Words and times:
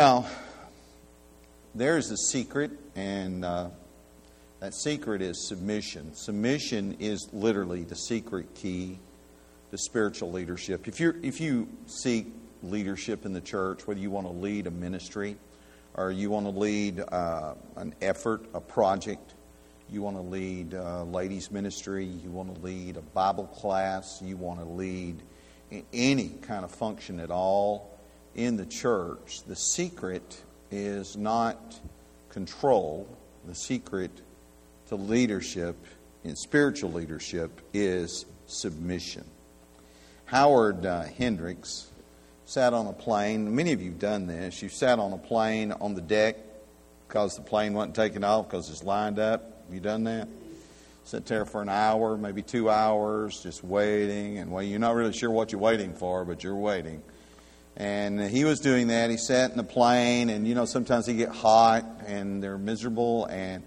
Now, 0.00 0.24
there's 1.74 2.10
a 2.10 2.16
secret, 2.16 2.70
and 2.96 3.44
uh, 3.44 3.68
that 4.60 4.72
secret 4.72 5.20
is 5.20 5.46
submission. 5.46 6.14
Submission 6.14 6.96
is 7.00 7.28
literally 7.34 7.84
the 7.84 7.96
secret 7.96 8.54
key 8.54 8.98
to 9.70 9.76
spiritual 9.76 10.32
leadership. 10.32 10.88
If, 10.88 11.00
you 11.00 11.16
if 11.22 11.38
you 11.38 11.68
seek 11.84 12.28
leadership 12.62 13.26
in 13.26 13.34
the 13.34 13.42
church, 13.42 13.86
whether 13.86 14.00
you 14.00 14.10
want 14.10 14.26
to 14.26 14.32
lead 14.32 14.66
a 14.66 14.70
ministry 14.70 15.36
or 15.92 16.10
you 16.10 16.30
want 16.30 16.46
to 16.46 16.58
lead 16.58 17.00
uh, 17.00 17.56
an 17.76 17.94
effort, 18.00 18.46
a 18.54 18.60
project, 18.62 19.34
you 19.90 20.00
want 20.00 20.16
to 20.16 20.22
lead 20.22 20.72
uh, 20.72 21.04
ladies' 21.04 21.50
ministry, 21.50 22.06
you 22.06 22.30
want 22.30 22.54
to 22.54 22.60
lead 22.62 22.96
a 22.96 23.02
Bible 23.02 23.48
class, 23.48 24.22
you 24.22 24.38
want 24.38 24.60
to 24.60 24.64
lead 24.64 25.20
any 25.92 26.30
kind 26.40 26.64
of 26.64 26.70
function 26.70 27.20
at 27.20 27.30
all 27.30 27.89
in 28.34 28.56
the 28.56 28.66
church, 28.66 29.42
the 29.46 29.56
secret 29.56 30.42
is 30.70 31.16
not 31.16 31.78
control. 32.30 33.08
The 33.46 33.54
secret 33.54 34.10
to 34.88 34.96
leadership, 34.96 35.76
in 36.24 36.36
spiritual 36.36 36.92
leadership, 36.92 37.60
is 37.72 38.26
submission. 38.46 39.24
Howard 40.26 40.86
uh, 40.86 41.02
Hendricks 41.02 41.88
sat 42.44 42.72
on 42.72 42.86
a 42.86 42.92
plane. 42.92 43.54
Many 43.54 43.72
of 43.72 43.80
you 43.80 43.90
have 43.90 43.98
done 43.98 44.26
this. 44.26 44.62
You've 44.62 44.72
sat 44.72 44.98
on 44.98 45.12
a 45.12 45.18
plane 45.18 45.72
on 45.72 45.94
the 45.94 46.00
deck 46.00 46.36
because 47.08 47.36
the 47.36 47.42
plane 47.42 47.74
wasn't 47.74 47.96
taking 47.96 48.22
off 48.22 48.48
because 48.48 48.70
it's 48.70 48.84
lined 48.84 49.18
up. 49.18 49.64
You 49.72 49.80
done 49.80 50.04
that? 50.04 50.28
Sit 51.04 51.26
there 51.26 51.44
for 51.44 51.62
an 51.62 51.68
hour, 51.68 52.16
maybe 52.16 52.42
two 52.42 52.70
hours, 52.70 53.42
just 53.42 53.64
waiting. 53.64 54.38
And 54.38 54.52
well, 54.52 54.62
you're 54.62 54.78
not 54.78 54.94
really 54.94 55.12
sure 55.12 55.30
what 55.30 55.50
you're 55.50 55.60
waiting 55.60 55.92
for, 55.94 56.24
but 56.24 56.44
you're 56.44 56.54
waiting. 56.54 57.02
And 57.76 58.20
he 58.20 58.44
was 58.44 58.60
doing 58.60 58.88
that. 58.88 59.10
He 59.10 59.16
sat 59.16 59.50
in 59.52 59.56
the 59.56 59.64
plane, 59.64 60.28
and 60.28 60.46
you 60.46 60.54
know, 60.54 60.64
sometimes 60.64 61.06
they 61.06 61.14
get 61.14 61.30
hot 61.30 61.84
and 62.06 62.42
they're 62.42 62.58
miserable. 62.58 63.26
And 63.26 63.62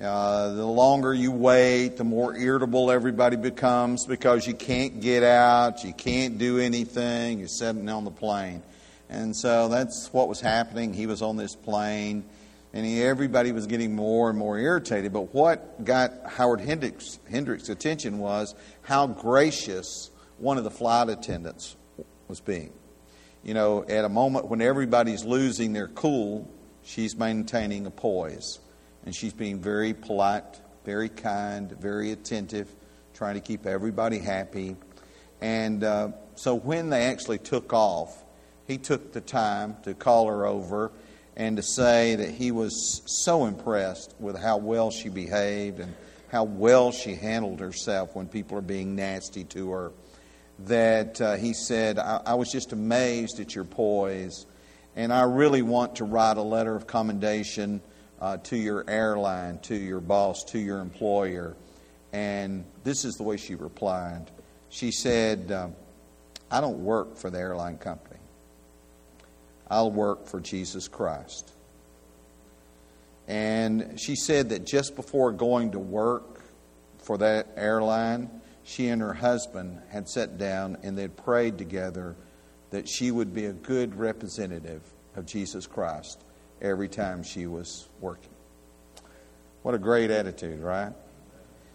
uh, 0.00 0.54
the 0.54 0.66
longer 0.66 1.12
you 1.12 1.30
wait, 1.32 1.96
the 1.96 2.04
more 2.04 2.34
irritable 2.34 2.90
everybody 2.90 3.36
becomes 3.36 4.06
because 4.06 4.46
you 4.46 4.54
can't 4.54 5.00
get 5.00 5.22
out, 5.22 5.84
you 5.84 5.92
can't 5.92 6.38
do 6.38 6.58
anything, 6.58 7.38
you're 7.38 7.48
sitting 7.48 7.88
on 7.88 8.04
the 8.04 8.10
plane. 8.10 8.62
And 9.10 9.36
so 9.36 9.68
that's 9.68 10.10
what 10.12 10.28
was 10.28 10.40
happening. 10.40 10.94
He 10.94 11.06
was 11.06 11.20
on 11.20 11.36
this 11.36 11.56
plane, 11.56 12.24
and 12.72 12.86
he, 12.86 13.02
everybody 13.02 13.50
was 13.52 13.66
getting 13.66 13.94
more 13.94 14.30
and 14.30 14.38
more 14.38 14.56
irritated. 14.58 15.12
But 15.12 15.34
what 15.34 15.84
got 15.84 16.12
Howard 16.26 16.60
Hendricks, 16.60 17.18
Hendricks' 17.28 17.68
attention 17.68 18.20
was 18.20 18.54
how 18.82 19.08
gracious 19.08 20.10
one 20.38 20.56
of 20.56 20.64
the 20.64 20.70
flight 20.70 21.08
attendants 21.08 21.76
was 22.28 22.40
being. 22.40 22.72
You 23.42 23.54
know, 23.54 23.84
at 23.88 24.04
a 24.04 24.08
moment 24.08 24.46
when 24.46 24.60
everybody's 24.60 25.24
losing 25.24 25.72
their 25.72 25.88
cool, 25.88 26.48
she's 26.82 27.16
maintaining 27.16 27.86
a 27.86 27.90
poise 27.90 28.58
and 29.04 29.14
she's 29.14 29.32
being 29.32 29.60
very 29.60 29.94
polite, 29.94 30.60
very 30.84 31.08
kind, 31.08 31.70
very 31.72 32.12
attentive, 32.12 32.68
trying 33.14 33.34
to 33.34 33.40
keep 33.40 33.66
everybody 33.66 34.18
happy. 34.18 34.76
And 35.40 35.82
uh, 35.82 36.10
so 36.34 36.54
when 36.54 36.90
they 36.90 37.04
actually 37.04 37.38
took 37.38 37.72
off, 37.72 38.24
he 38.66 38.76
took 38.76 39.12
the 39.12 39.20
time 39.20 39.76
to 39.84 39.94
call 39.94 40.28
her 40.28 40.46
over 40.46 40.92
and 41.36 41.56
to 41.56 41.62
say 41.62 42.16
that 42.16 42.30
he 42.30 42.50
was 42.50 43.02
so 43.06 43.46
impressed 43.46 44.14
with 44.18 44.38
how 44.38 44.58
well 44.58 44.90
she 44.90 45.08
behaved 45.08 45.80
and 45.80 45.94
how 46.30 46.44
well 46.44 46.92
she 46.92 47.14
handled 47.14 47.60
herself 47.60 48.14
when 48.14 48.28
people 48.28 48.58
are 48.58 48.62
being 48.62 48.94
nasty 48.94 49.44
to 49.44 49.70
her. 49.70 49.92
That 50.66 51.20
uh, 51.20 51.36
he 51.36 51.52
said, 51.54 51.98
I-, 51.98 52.22
I 52.26 52.34
was 52.34 52.50
just 52.50 52.72
amazed 52.72 53.40
at 53.40 53.54
your 53.54 53.64
poise, 53.64 54.46
and 54.96 55.12
I 55.12 55.22
really 55.22 55.62
want 55.62 55.96
to 55.96 56.04
write 56.04 56.36
a 56.36 56.42
letter 56.42 56.74
of 56.76 56.86
commendation 56.86 57.80
uh, 58.20 58.36
to 58.38 58.56
your 58.56 58.84
airline, 58.88 59.58
to 59.60 59.74
your 59.74 60.00
boss, 60.00 60.44
to 60.48 60.58
your 60.58 60.80
employer. 60.80 61.56
And 62.12 62.64
this 62.84 63.04
is 63.04 63.14
the 63.14 63.22
way 63.22 63.36
she 63.36 63.54
replied. 63.54 64.30
She 64.68 64.90
said, 64.90 65.50
uh, 65.50 65.68
I 66.50 66.60
don't 66.60 66.84
work 66.84 67.16
for 67.16 67.30
the 67.30 67.38
airline 67.38 67.78
company. 67.78 68.18
I'll 69.70 69.92
work 69.92 70.26
for 70.26 70.40
Jesus 70.40 70.88
Christ. 70.88 71.52
And 73.28 74.00
she 74.00 74.16
said 74.16 74.48
that 74.48 74.66
just 74.66 74.96
before 74.96 75.30
going 75.30 75.72
to 75.72 75.78
work 75.78 76.42
for 76.98 77.18
that 77.18 77.48
airline, 77.56 78.39
she 78.70 78.86
and 78.86 79.02
her 79.02 79.14
husband 79.14 79.80
had 79.88 80.08
sat 80.08 80.38
down 80.38 80.76
and 80.84 80.96
they'd 80.96 81.16
prayed 81.16 81.58
together 81.58 82.14
that 82.70 82.88
she 82.88 83.10
would 83.10 83.34
be 83.34 83.46
a 83.46 83.52
good 83.52 83.96
representative 83.96 84.80
of 85.16 85.26
Jesus 85.26 85.66
Christ 85.66 86.22
every 86.62 86.88
time 86.88 87.24
she 87.24 87.48
was 87.48 87.88
working. 88.00 88.30
What 89.62 89.74
a 89.74 89.78
great 89.78 90.12
attitude, 90.12 90.60
right? 90.60 90.92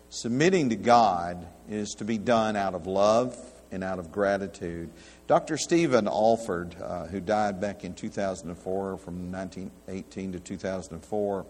Submitting 0.09 0.69
to 0.69 0.77
God 0.77 1.45
is 1.69 1.95
to 1.95 2.05
be 2.05 2.17
done 2.17 2.55
out 2.55 2.75
of 2.75 2.87
love 2.87 3.37
and 3.73 3.83
out 3.83 3.99
of 3.99 4.09
gratitude. 4.09 4.89
Dr. 5.27 5.57
Stephen 5.57 6.05
Olford, 6.05 6.81
uh, 6.81 7.07
who 7.07 7.19
died 7.19 7.59
back 7.59 7.83
in 7.83 7.93
2004 7.93 8.97
from 8.97 9.33
1918 9.33 10.31
to 10.31 10.39
2004, 10.39 11.45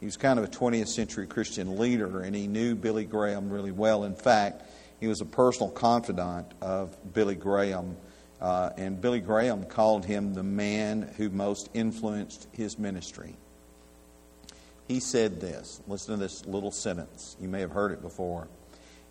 he 0.00 0.06
was 0.06 0.16
kind 0.16 0.38
of 0.40 0.46
a 0.46 0.48
20th 0.48 0.88
century 0.88 1.28
Christian 1.28 1.78
leader, 1.78 2.22
and 2.22 2.34
he 2.34 2.48
knew 2.48 2.74
Billy 2.74 3.04
Graham 3.04 3.50
really 3.50 3.70
well. 3.70 4.02
In 4.02 4.16
fact, 4.16 4.62
he 5.00 5.08
was 5.08 5.20
a 5.20 5.26
personal 5.26 5.70
confidant 5.70 6.52
of 6.60 6.96
Billy 7.12 7.34
Graham 7.34 7.96
uh, 8.40 8.70
and 8.78 9.00
Billy 9.00 9.20
Graham 9.20 9.64
called 9.64 10.06
him 10.06 10.32
the 10.32 10.42
man 10.42 11.12
who 11.18 11.28
most 11.28 11.68
influenced 11.74 12.48
his 12.52 12.78
ministry. 12.78 13.36
He 14.88 14.98
said 15.00 15.40
this 15.40 15.80
listen 15.86 16.14
to 16.14 16.20
this 16.20 16.46
little 16.46 16.72
sentence. 16.72 17.36
You 17.40 17.48
may 17.48 17.60
have 17.60 17.70
heard 17.70 17.92
it 17.92 18.00
before. 18.00 18.48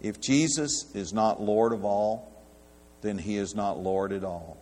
If 0.01 0.19
Jesus 0.19 0.85
is 0.95 1.13
not 1.13 1.41
Lord 1.41 1.73
of 1.73 1.85
all, 1.85 2.31
then 3.01 3.17
he 3.17 3.38
is 3.38 3.53
not 3.53 3.78
Lord 3.78 4.11
at 4.11 4.23
all. 4.23 4.57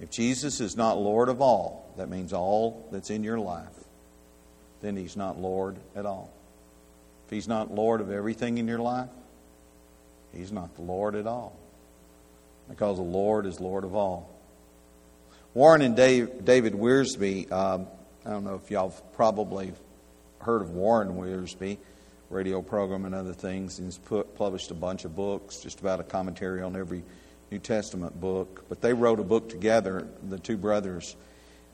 If 0.00 0.10
Jesus 0.10 0.60
is 0.60 0.76
not 0.76 0.96
Lord 0.96 1.28
of 1.28 1.42
all, 1.42 1.92
that 1.98 2.08
means 2.08 2.32
all 2.32 2.88
that's 2.90 3.10
in 3.10 3.22
your 3.22 3.38
life, 3.38 3.68
then 4.80 4.96
he's 4.96 5.16
not 5.16 5.38
Lord 5.38 5.76
at 5.94 6.06
all. 6.06 6.30
If 7.30 7.34
he's 7.34 7.46
not 7.46 7.72
Lord 7.72 8.00
of 8.00 8.10
everything 8.10 8.58
in 8.58 8.66
your 8.66 8.80
life, 8.80 9.08
he's 10.34 10.50
not 10.50 10.74
the 10.74 10.82
Lord 10.82 11.14
at 11.14 11.28
all 11.28 11.56
because 12.68 12.96
the 12.96 13.04
Lord 13.04 13.46
is 13.46 13.60
Lord 13.60 13.84
of 13.84 13.94
all. 13.94 14.28
Warren 15.54 15.80
and 15.80 15.94
Dave, 15.94 16.44
David 16.44 16.72
Wiersbe, 16.72 17.52
um, 17.52 17.86
I 18.26 18.30
don't 18.30 18.42
know 18.42 18.56
if 18.56 18.68
y'all 18.68 18.90
probably 19.14 19.72
heard 20.40 20.60
of 20.60 20.70
Warren 20.70 21.10
Wiersbe, 21.10 21.78
radio 22.30 22.62
program 22.62 23.04
and 23.04 23.14
other 23.14 23.32
things. 23.32 23.78
He's 23.78 23.98
put, 23.98 24.34
published 24.34 24.72
a 24.72 24.74
bunch 24.74 25.04
of 25.04 25.14
books, 25.14 25.60
just 25.60 25.78
about 25.78 26.00
a 26.00 26.02
commentary 26.02 26.62
on 26.62 26.74
every 26.74 27.04
New 27.52 27.60
Testament 27.60 28.20
book. 28.20 28.64
But 28.68 28.80
they 28.80 28.92
wrote 28.92 29.20
a 29.20 29.24
book 29.24 29.48
together, 29.48 30.08
the 30.28 30.40
two 30.40 30.56
brothers, 30.56 31.14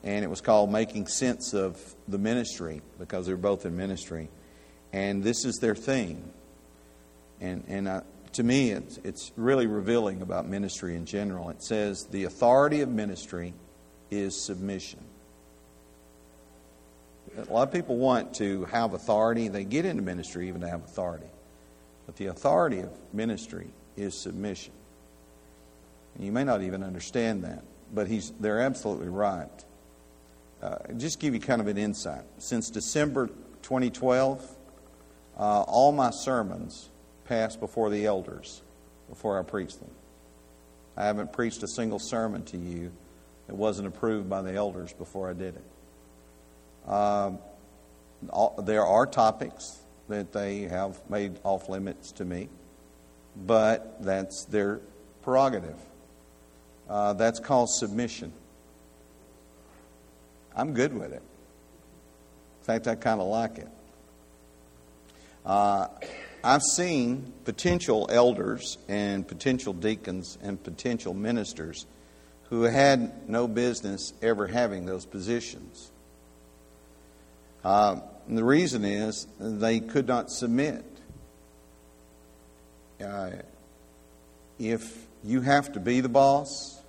and 0.03 0.23
it 0.23 0.27
was 0.27 0.39
called 0.39 0.71
Making 0.71 1.07
Sense 1.07 1.55
of 1.55 1.81
the 2.07 2.19
Ministry 2.19 2.83
because 2.99 3.25
they're 3.25 3.37
both 3.37 3.65
in 3.65 3.75
ministry. 3.75 4.29
And 4.93 5.23
this 5.23 5.45
is 5.45 5.57
their 5.57 5.75
theme. 5.75 6.23
And, 7.39 7.63
and 7.67 7.89
I, 7.89 8.01
to 8.33 8.43
me, 8.43 8.71
it's, 8.71 8.97
it's 9.03 9.31
really 9.35 9.67
revealing 9.67 10.21
about 10.21 10.47
ministry 10.47 10.95
in 10.95 11.05
general. 11.05 11.49
It 11.49 11.63
says 11.63 12.05
the 12.05 12.25
authority 12.25 12.81
of 12.81 12.89
ministry 12.89 13.53
is 14.11 14.39
submission. 14.39 14.99
A 17.37 17.51
lot 17.53 17.67
of 17.67 17.73
people 17.73 17.97
want 17.97 18.35
to 18.35 18.65
have 18.65 18.93
authority. 18.93 19.47
They 19.47 19.63
get 19.63 19.85
into 19.85 20.01
ministry 20.01 20.47
even 20.47 20.61
to 20.61 20.69
have 20.69 20.83
authority. 20.83 21.27
But 22.05 22.15
the 22.15 22.27
authority 22.27 22.79
of 22.79 22.91
ministry 23.13 23.67
is 23.95 24.19
submission. 24.19 24.73
And 26.15 26.25
you 26.25 26.31
may 26.31 26.43
not 26.43 26.61
even 26.63 26.83
understand 26.83 27.43
that, 27.43 27.63
but 27.93 28.07
he's, 28.07 28.31
they're 28.39 28.61
absolutely 28.61 29.09
right. 29.09 29.49
Uh, 30.61 30.77
just 30.97 31.19
give 31.19 31.35
you 31.35 31.39
kind 31.39 31.61
of 31.61 31.67
an 31.67 31.77
insight. 31.77 32.23
Since 32.39 32.71
December 32.71 33.27
2012, 33.61 34.56
uh, 35.37 35.61
all 35.61 35.91
my 35.91 36.09
sermons 36.09 36.89
pass 37.25 37.55
before 37.55 37.89
the 37.89 38.05
elders 38.05 38.61
before 39.09 39.39
I 39.39 39.43
preach 39.43 39.77
them. 39.77 39.91
I 40.95 41.05
haven't 41.05 41.31
preached 41.31 41.61
a 41.63 41.67
single 41.67 41.99
sermon 41.99 42.43
to 42.45 42.57
you 42.57 42.91
that 43.47 43.55
wasn't 43.55 43.87
approved 43.87 44.29
by 44.29 44.41
the 44.41 44.53
elders 44.53 44.93
before 44.93 45.29
I 45.29 45.33
did 45.33 45.55
it. 45.55 46.89
Um, 46.89 47.39
all, 48.29 48.61
there 48.63 48.85
are 48.85 49.05
topics 49.05 49.79
that 50.09 50.33
they 50.33 50.61
have 50.61 50.97
made 51.09 51.39
off 51.43 51.69
limits 51.69 52.11
to 52.13 52.25
me, 52.25 52.49
but 53.35 54.03
that's 54.03 54.45
their 54.45 54.79
prerogative. 55.21 55.79
Uh, 56.89 57.13
that's 57.13 57.39
called 57.39 57.69
submission. 57.69 58.31
I'm 60.55 60.73
good 60.73 60.97
with 60.97 61.11
it. 61.13 61.21
In 61.21 62.65
fact, 62.65 62.87
I 62.87 62.95
kind 62.95 63.21
of 63.21 63.27
like 63.27 63.59
it. 63.59 63.67
Uh, 65.47 65.87
I've 66.43 66.61
seen 66.61 67.31
potential 67.45 68.09
elders 68.11 68.77
and 68.89 69.25
potential 69.25 69.71
deacons 69.71 70.37
and 70.43 70.61
potential 70.61 71.13
ministers 71.13 71.85
who 72.49 72.63
had 72.63 73.29
no 73.29 73.47
business 73.47 74.11
ever 74.21 74.47
having 74.47 74.85
those 74.85 75.05
positions. 75.05 75.89
Uh, 77.63 78.01
the 78.27 78.43
reason 78.43 78.83
is 78.83 79.25
they 79.39 79.79
could 79.79 80.05
not 80.05 80.29
submit. 80.29 80.83
Uh, 83.01 83.31
if 84.59 85.07
you 85.23 85.39
have 85.39 85.71
to 85.71 85.79
be 85.79 86.01
the 86.01 86.09
boss 86.09 86.81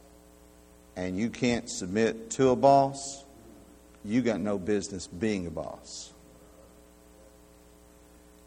and 0.96 1.16
you 1.16 1.30
can't 1.30 1.70
submit 1.70 2.30
to 2.30 2.48
a 2.48 2.56
boss, 2.56 3.24
you 4.04 4.20
got 4.20 4.40
no 4.40 4.58
business 4.58 5.06
being 5.06 5.46
a 5.46 5.50
boss. 5.50 6.12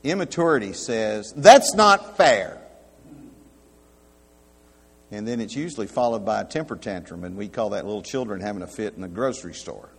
Immaturity 0.04 0.74
says, 0.74 1.34
that's 1.36 1.76
not 1.76 2.18
fair. 2.18 2.58
And 5.12 5.28
then 5.28 5.42
it's 5.42 5.56
usually 5.56 5.88
followed 5.88 6.26
by 6.26 6.42
a 6.42 6.46
temper 6.46 6.78
tantrum, 6.78 7.24
and 7.24 7.36
we 7.36 7.50
call 7.50 7.72
that 7.72 7.86
little 7.86 8.02
children 8.02 8.40
having 8.40 8.62
a 8.62 8.68
fit 8.68 8.94
in 8.96 9.02
the 9.02 9.08
grocery 9.08 9.54
store. 9.54 9.90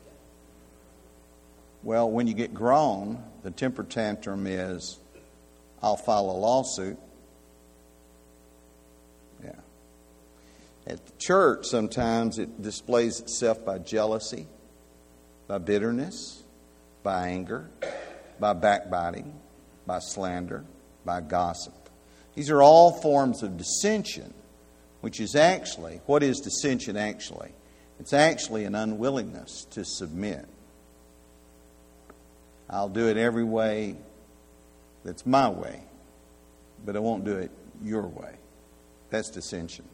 Well, 1.82 2.10
when 2.10 2.26
you 2.26 2.34
get 2.34 2.54
grown, 2.54 3.22
the 3.43 3.50
temper 3.50 3.84
tantrum 3.84 4.46
is, 4.46 4.99
I'll 5.82 5.96
file 5.96 6.31
a 6.31 6.38
lawsuit. 6.38 6.96
Yeah. 9.44 9.50
At 10.87 11.05
the 11.05 11.12
church, 11.19 11.66
sometimes 11.66 12.38
it 12.38 12.62
displays 12.62 13.20
itself 13.20 13.64
by 13.64 13.78
jealousy, 13.78 14.46
by 15.46 15.58
bitterness, 15.58 16.43
by 17.02 17.28
anger, 17.28 17.69
by 18.40 18.52
backbiting, 18.52 19.38
by 19.87 19.99
slander, 19.99 20.64
by 21.05 21.20
gossip. 21.20 21.75
These 22.34 22.50
are 22.50 22.62
all 22.62 22.93
forms 22.93 23.43
of 23.43 23.56
dissension 23.56 24.32
which 25.02 25.20
is 25.20 25.34
actually, 25.34 26.00
what 26.06 26.23
is 26.23 26.38
dissension 26.38 26.96
actually? 26.96 27.50
It's 27.99 28.12
actually 28.12 28.64
an 28.64 28.76
unwillingness 28.76 29.67
to 29.73 29.84
submit. 29.84 30.46
I'll 32.70 32.88
do 32.88 33.08
it 33.08 33.17
every 33.17 33.44
way 33.44 33.96
that's 35.05 35.26
my 35.26 35.50
way, 35.50 35.82
but 36.87 36.96
I 36.96 37.00
won't 37.00 37.25
do 37.25 37.37
it 37.37 37.50
your 37.82 38.06
way. 38.06 38.34
That's 39.11 39.29
dissension. 39.29 39.84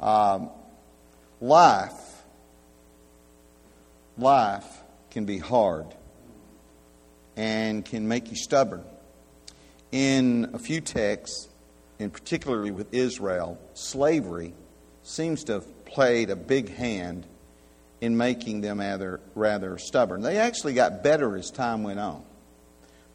Um, 0.00 0.48
life, 1.42 2.24
life 4.16 4.82
can 5.10 5.26
be 5.26 5.38
hard 5.38 5.94
and 7.36 7.84
can 7.84 8.06
make 8.06 8.30
you 8.30 8.36
stubborn. 8.36 8.84
In 9.92 10.50
a 10.54 10.58
few 10.58 10.80
texts, 10.80 11.48
and 11.98 12.12
particularly 12.12 12.70
with 12.70 12.92
Israel, 12.92 13.58
slavery 13.74 14.54
seems 15.02 15.44
to 15.44 15.54
have 15.54 15.84
played 15.84 16.30
a 16.30 16.36
big 16.36 16.74
hand 16.74 17.26
in 18.00 18.16
making 18.16 18.60
them 18.60 18.80
rather, 18.80 19.20
rather 19.34 19.78
stubborn. 19.78 20.20
They 20.20 20.38
actually 20.38 20.74
got 20.74 21.02
better 21.02 21.36
as 21.36 21.50
time 21.50 21.82
went 21.82 22.00
on. 22.00 22.24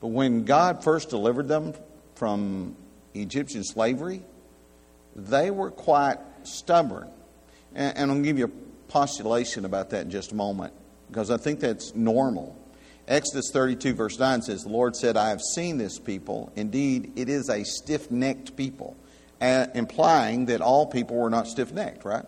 But 0.01 0.07
when 0.07 0.45
God 0.45 0.83
first 0.83 1.10
delivered 1.10 1.48
them 1.48 1.74
from 2.15 2.75
Egyptian 3.13 3.63
slavery, 3.63 4.24
they 5.15 5.51
were 5.51 5.72
quite 5.72 6.18
stubborn. 6.44 7.10
And, 7.75 7.98
and 7.98 8.12
I'll 8.12 8.22
give 8.22 8.39
you 8.39 8.45
a 8.45 8.92
postulation 8.92 9.65
about 9.65 9.89
that 9.92 10.04
in 10.04 10.12
just 10.12 10.31
a 10.31 10.36
moment, 10.36 10.74
because 11.10 11.30
I 11.30 11.38
think 11.38 11.60
that's 11.60 11.94
normal. 11.94 12.56
Exodus 13.10 13.50
32, 13.52 13.96
verse 13.96 14.20
9 14.20 14.44
says, 14.44 14.62
The 14.62 14.70
Lord 14.70 14.96
said, 14.96 15.18
I 15.18 15.30
have 15.30 15.42
seen 15.42 15.80
this 15.80 15.98
people. 15.98 16.54
Indeed, 16.56 17.14
it 17.16 17.28
is 17.28 17.50
a 17.50 17.64
stiff 17.66 18.12
necked 18.12 18.56
people, 18.56 18.96
implying 19.42 20.46
that 20.46 20.62
all 20.62 20.86
people 20.86 21.18
were 21.18 21.32
not 21.32 21.48
stiff 21.48 21.74
necked, 21.74 22.06
right? 22.06 22.26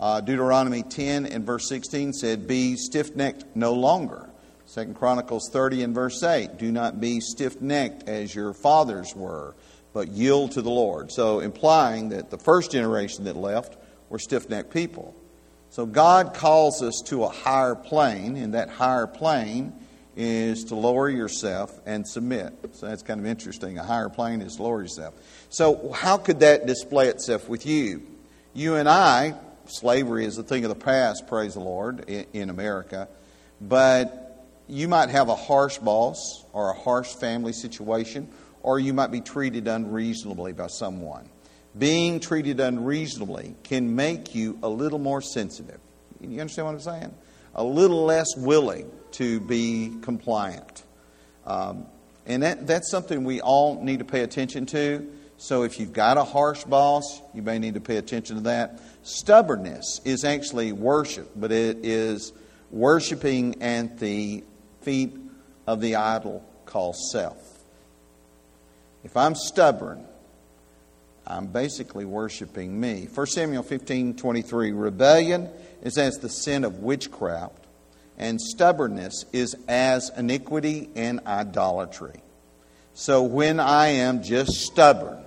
Uh, 0.00 0.20
Deuteronomy 0.20 0.82
10 0.82 1.26
and 1.26 1.46
verse 1.46 1.68
16 1.68 2.12
said, 2.12 2.48
Be 2.48 2.74
stiff 2.74 3.14
necked 3.14 3.44
no 3.54 3.72
longer. 3.72 4.28
Second 4.66 4.96
Chronicles 4.96 5.48
30 5.52 5.84
and 5.84 5.94
verse 5.94 6.22
8, 6.24 6.58
Do 6.58 6.72
not 6.72 7.00
be 7.00 7.20
stiff 7.20 7.60
necked 7.60 8.08
as 8.08 8.34
your 8.34 8.54
fathers 8.54 9.14
were, 9.14 9.54
but 9.92 10.08
yield 10.08 10.52
to 10.52 10.62
the 10.62 10.70
Lord. 10.70 11.12
So, 11.12 11.38
implying 11.38 12.08
that 12.08 12.30
the 12.30 12.38
first 12.38 12.72
generation 12.72 13.24
that 13.24 13.36
left 13.36 13.76
were 14.08 14.18
stiff 14.18 14.48
necked 14.48 14.72
people. 14.72 15.14
So 15.70 15.86
God 15.86 16.34
calls 16.34 16.82
us 16.82 17.02
to 17.06 17.24
a 17.24 17.28
higher 17.28 17.74
plane, 17.74 18.36
and 18.36 18.54
that 18.54 18.70
higher 18.70 19.06
plane 19.06 19.72
is 20.16 20.64
to 20.64 20.74
lower 20.74 21.08
yourself 21.08 21.78
and 21.86 22.06
submit. 22.06 22.52
So 22.72 22.86
that's 22.86 23.02
kind 23.02 23.20
of 23.20 23.26
interesting. 23.26 23.78
A 23.78 23.84
higher 23.84 24.08
plane 24.08 24.42
is 24.42 24.56
to 24.56 24.62
lower 24.62 24.82
yourself. 24.82 25.14
So, 25.50 25.92
how 25.92 26.16
could 26.16 26.40
that 26.40 26.66
display 26.66 27.08
itself 27.08 27.48
with 27.48 27.66
you? 27.66 28.02
You 28.54 28.74
and 28.76 28.88
I, 28.88 29.34
slavery 29.66 30.24
is 30.24 30.38
a 30.38 30.42
thing 30.42 30.64
of 30.64 30.70
the 30.70 30.84
past, 30.84 31.28
praise 31.28 31.54
the 31.54 31.60
Lord, 31.60 32.08
in 32.08 32.50
America. 32.50 33.08
But 33.60 34.46
you 34.66 34.88
might 34.88 35.10
have 35.10 35.28
a 35.28 35.36
harsh 35.36 35.78
boss 35.78 36.44
or 36.52 36.70
a 36.70 36.74
harsh 36.74 37.14
family 37.14 37.52
situation, 37.52 38.28
or 38.62 38.80
you 38.80 38.92
might 38.94 39.10
be 39.10 39.20
treated 39.20 39.68
unreasonably 39.68 40.52
by 40.52 40.66
someone 40.66 41.28
being 41.78 42.20
treated 42.20 42.60
unreasonably 42.60 43.54
can 43.62 43.94
make 43.94 44.34
you 44.34 44.58
a 44.62 44.68
little 44.68 44.98
more 44.98 45.22
sensitive. 45.22 45.78
You 46.20 46.40
understand 46.40 46.66
what 46.66 46.74
I'm 46.74 46.80
saying? 46.80 47.14
A 47.54 47.64
little 47.64 48.04
less 48.04 48.26
willing 48.36 48.90
to 49.12 49.40
be 49.40 49.94
compliant. 50.02 50.82
Um, 51.46 51.86
and 52.26 52.42
that, 52.42 52.66
that's 52.66 52.90
something 52.90 53.24
we 53.24 53.40
all 53.40 53.82
need 53.82 54.00
to 54.00 54.04
pay 54.04 54.20
attention 54.20 54.66
to. 54.66 55.10
So 55.38 55.62
if 55.62 55.78
you've 55.78 55.92
got 55.92 56.16
a 56.18 56.24
harsh 56.24 56.64
boss, 56.64 57.22
you 57.32 57.42
may 57.42 57.58
need 57.58 57.74
to 57.74 57.80
pay 57.80 57.96
attention 57.96 58.36
to 58.36 58.42
that. 58.42 58.80
Stubbornness 59.02 60.00
is 60.04 60.24
actually 60.24 60.72
worship, 60.72 61.30
but 61.36 61.52
it 61.52 61.78
is 61.84 62.32
worshiping 62.70 63.62
at 63.62 63.98
the 63.98 64.44
feet 64.82 65.16
of 65.66 65.80
the 65.80 65.94
idol 65.94 66.44
called 66.66 66.96
self. 66.96 67.36
If 69.04 69.16
I'm 69.16 69.34
stubborn, 69.34 70.04
I'm 71.30 71.46
basically 71.46 72.06
worshiping 72.06 72.80
me. 72.80 73.06
1 73.12 73.26
Samuel 73.26 73.62
15 73.62 74.16
23 74.16 74.72
Rebellion 74.72 75.50
is 75.82 75.98
as 75.98 76.16
the 76.18 76.30
sin 76.30 76.64
of 76.64 76.78
witchcraft, 76.78 77.66
and 78.16 78.40
stubbornness 78.40 79.26
is 79.30 79.54
as 79.68 80.10
iniquity 80.16 80.88
and 80.96 81.20
idolatry. 81.26 82.22
So 82.94 83.22
when 83.24 83.60
I 83.60 83.88
am 83.88 84.22
just 84.22 84.52
stubborn, 84.52 85.22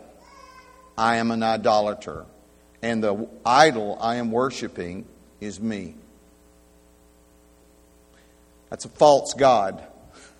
I 0.98 1.18
am 1.18 1.30
an 1.30 1.44
idolater, 1.44 2.26
and 2.82 3.04
the 3.04 3.30
idol 3.46 4.00
I 4.02 4.16
am 4.16 4.32
worshiping 4.32 5.06
is 5.40 5.62
me. 5.62 5.94
That's 8.72 8.86
a 8.86 8.90
false 8.90 9.36
God. 9.36 9.86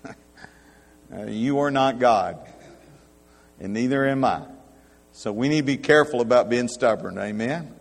uh, 1.14 1.26
you 1.26 1.60
are 1.60 1.70
not 1.70 2.00
God, 2.00 2.38
and 3.60 3.72
neither 3.72 4.04
am 4.08 4.24
I. 4.24 4.42
So 5.14 5.30
we 5.30 5.50
need 5.50 5.58
to 5.58 5.62
be 5.62 5.76
careful 5.76 6.22
about 6.22 6.48
being 6.48 6.68
stubborn. 6.68 7.18
Amen? 7.18 7.74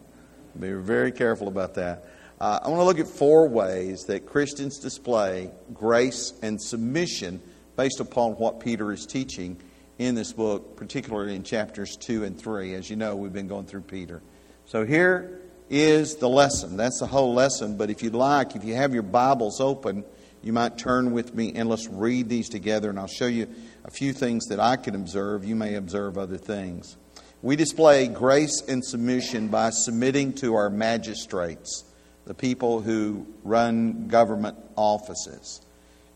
Be 0.59 0.73
very 0.73 1.13
careful 1.13 1.47
about 1.47 1.75
that. 1.75 2.05
Uh, 2.41 2.59
I 2.61 2.67
want 2.67 2.81
to 2.81 2.83
look 2.83 2.99
at 2.99 3.07
four 3.07 3.47
ways 3.47 4.03
that 4.07 4.25
Christians 4.25 4.79
display 4.79 5.49
grace 5.73 6.33
and 6.41 6.61
submission 6.61 7.41
based 7.77 8.01
upon 8.01 8.33
what 8.33 8.59
Peter 8.59 8.91
is 8.91 9.05
teaching 9.05 9.57
in 9.97 10.13
this 10.13 10.33
book, 10.33 10.75
particularly 10.75 11.33
in 11.35 11.43
chapters 11.43 11.95
2 11.95 12.25
and 12.25 12.37
3. 12.37 12.73
As 12.73 12.89
you 12.89 12.97
know, 12.97 13.15
we've 13.15 13.31
been 13.31 13.47
going 13.47 13.65
through 13.65 13.83
Peter. 13.83 14.21
So 14.65 14.85
here 14.85 15.39
is 15.69 16.17
the 16.17 16.27
lesson. 16.27 16.75
That's 16.75 16.99
the 16.99 17.07
whole 17.07 17.33
lesson. 17.33 17.77
But 17.77 17.89
if 17.89 18.03
you'd 18.03 18.13
like, 18.13 18.57
if 18.57 18.65
you 18.65 18.75
have 18.75 18.93
your 18.93 19.03
Bibles 19.03 19.61
open, 19.61 20.03
you 20.43 20.51
might 20.51 20.77
turn 20.77 21.11
with 21.11 21.33
me 21.33 21.53
and 21.55 21.69
let's 21.69 21.87
read 21.87 22.27
these 22.27 22.49
together, 22.49 22.89
and 22.89 22.99
I'll 22.99 23.07
show 23.07 23.27
you 23.27 23.47
a 23.85 23.91
few 23.91 24.11
things 24.11 24.47
that 24.47 24.59
I 24.59 24.75
can 24.75 24.95
observe. 24.95 25.45
You 25.45 25.55
may 25.55 25.75
observe 25.75 26.17
other 26.17 26.37
things. 26.37 26.97
We 27.43 27.55
display 27.55 28.07
grace 28.07 28.61
and 28.67 28.85
submission 28.85 29.47
by 29.47 29.71
submitting 29.71 30.33
to 30.33 30.53
our 30.55 30.69
magistrates, 30.69 31.83
the 32.25 32.35
people 32.35 32.81
who 32.81 33.25
run 33.43 34.07
government 34.07 34.57
offices. 34.75 35.59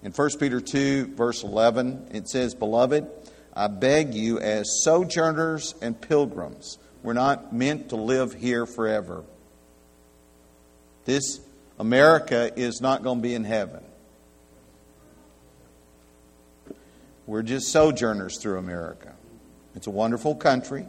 In 0.03 0.11
1 0.11 0.29
Peter 0.39 0.61
2, 0.61 1.15
verse 1.15 1.41
11, 1.43 2.09
it 2.11 2.29
says, 2.29 2.53
Beloved, 2.53 3.07
I 3.55 3.67
beg 3.67 4.13
you 4.13 4.39
as 4.39 4.83
sojourners 4.83 5.73
and 5.81 5.99
pilgrims. 5.99 6.77
We're 7.01 7.13
not 7.13 7.51
meant 7.51 7.89
to 7.89 7.95
live 7.95 8.35
here 8.35 8.67
forever. 8.67 9.23
This 11.05 11.39
America 11.79 12.51
is 12.55 12.81
not 12.81 13.01
going 13.01 13.17
to 13.17 13.23
be 13.23 13.33
in 13.33 13.45
heaven. 13.45 13.83
We're 17.25 17.41
just 17.41 17.69
sojourners 17.69 18.37
through 18.39 18.59
America. 18.59 19.15
It's 19.73 19.87
a 19.87 19.91
wonderful 19.91 20.35
country 20.35 20.85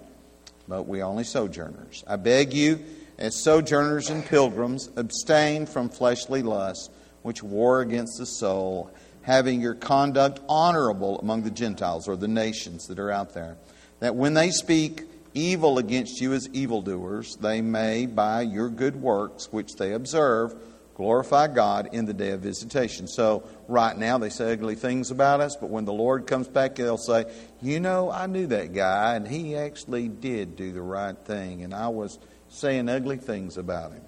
but 0.68 0.84
we 0.84 1.02
only 1.02 1.24
sojourners. 1.24 2.04
I 2.06 2.16
beg 2.16 2.52
you, 2.52 2.84
as 3.18 3.42
sojourners 3.42 4.10
and 4.10 4.24
pilgrims, 4.24 4.90
abstain 4.96 5.66
from 5.66 5.88
fleshly 5.88 6.42
lusts 6.42 6.90
which 7.22 7.42
war 7.42 7.80
against 7.80 8.18
the 8.18 8.26
soul, 8.26 8.90
having 9.22 9.60
your 9.60 9.74
conduct 9.74 10.40
honorable 10.48 11.18
among 11.18 11.42
the 11.42 11.50
Gentiles 11.50 12.06
or 12.06 12.16
the 12.16 12.28
nations 12.28 12.86
that 12.86 12.98
are 12.98 13.10
out 13.10 13.34
there, 13.34 13.56
that 13.98 14.14
when 14.14 14.34
they 14.34 14.50
speak 14.50 15.02
evil 15.34 15.78
against 15.78 16.20
you 16.20 16.32
as 16.32 16.48
evildoers, 16.52 17.36
they 17.36 17.60
may, 17.60 18.06
by 18.06 18.42
your 18.42 18.68
good 18.68 18.96
works 18.96 19.52
which 19.52 19.74
they 19.76 19.92
observe, 19.92 20.54
glorify 20.96 21.46
God 21.46 21.90
in 21.92 22.06
the 22.06 22.14
day 22.14 22.30
of 22.30 22.40
visitation. 22.40 23.06
So, 23.06 23.46
right 23.68 23.96
now, 23.96 24.16
they 24.16 24.30
say 24.30 24.52
ugly 24.52 24.74
things 24.74 25.10
about 25.10 25.40
us, 25.40 25.54
but 25.54 25.68
when 25.68 25.84
the 25.84 25.92
Lord 25.92 26.26
comes 26.26 26.48
back, 26.48 26.76
they'll 26.76 26.96
say, 26.96 27.26
You 27.60 27.80
know, 27.80 28.10
I 28.10 28.26
knew 28.26 28.46
that 28.46 28.72
guy, 28.72 29.14
and 29.14 29.28
he 29.28 29.56
actually 29.56 30.08
did 30.08 30.56
do 30.56 30.72
the 30.72 30.80
right 30.80 31.16
thing, 31.16 31.62
and 31.62 31.74
I 31.74 31.88
was 31.88 32.18
saying 32.48 32.88
ugly 32.88 33.18
things 33.18 33.58
about 33.58 33.92
him. 33.92 34.02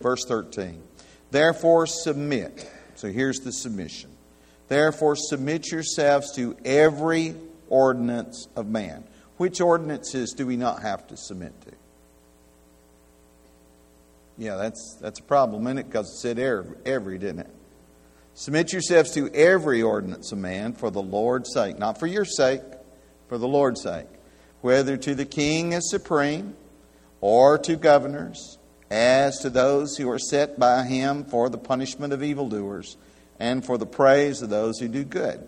Verse 0.00 0.24
13. 0.26 0.82
Therefore, 1.30 1.86
submit. 1.86 2.70
So, 2.96 3.08
here's 3.08 3.38
the 3.38 3.52
submission. 3.52 4.10
Therefore, 4.68 5.16
submit 5.16 5.72
yourselves 5.72 6.34
to 6.36 6.54
every 6.66 7.34
ordinance 7.68 8.46
of 8.54 8.66
man. 8.66 9.04
Which 9.38 9.60
ordinances 9.60 10.32
do 10.32 10.46
we 10.46 10.56
not 10.56 10.82
have 10.82 11.06
to 11.08 11.16
submit 11.16 11.58
to? 11.62 11.72
Yeah, 14.38 14.56
that's, 14.56 14.98
that's 15.00 15.20
a 15.20 15.22
problem, 15.22 15.66
isn't 15.66 15.78
it? 15.78 15.86
Because 15.86 16.08
it 16.10 16.18
said 16.18 16.38
every, 16.38 16.76
every, 16.84 17.18
didn't 17.18 17.40
it? 17.40 17.50
Submit 18.34 18.72
yourselves 18.72 19.12
to 19.12 19.30
every 19.34 19.80
ordinance 19.80 20.30
of 20.30 20.38
man 20.38 20.74
for 20.74 20.90
the 20.90 21.00
Lord's 21.00 21.52
sake. 21.54 21.78
Not 21.78 21.98
for 21.98 22.06
your 22.06 22.26
sake, 22.26 22.60
for 23.28 23.38
the 23.38 23.48
Lord's 23.48 23.82
sake. 23.82 24.06
Whether 24.60 24.98
to 24.98 25.14
the 25.14 25.24
king 25.24 25.72
as 25.72 25.88
supreme, 25.88 26.54
or 27.22 27.56
to 27.58 27.76
governors, 27.76 28.58
as 28.90 29.38
to 29.38 29.48
those 29.48 29.96
who 29.96 30.10
are 30.10 30.18
set 30.18 30.58
by 30.58 30.84
him 30.84 31.24
for 31.24 31.48
the 31.48 31.58
punishment 31.58 32.12
of 32.12 32.22
evildoers, 32.22 32.98
and 33.40 33.64
for 33.64 33.78
the 33.78 33.86
praise 33.86 34.42
of 34.42 34.50
those 34.50 34.78
who 34.78 34.88
do 34.88 35.02
good. 35.02 35.46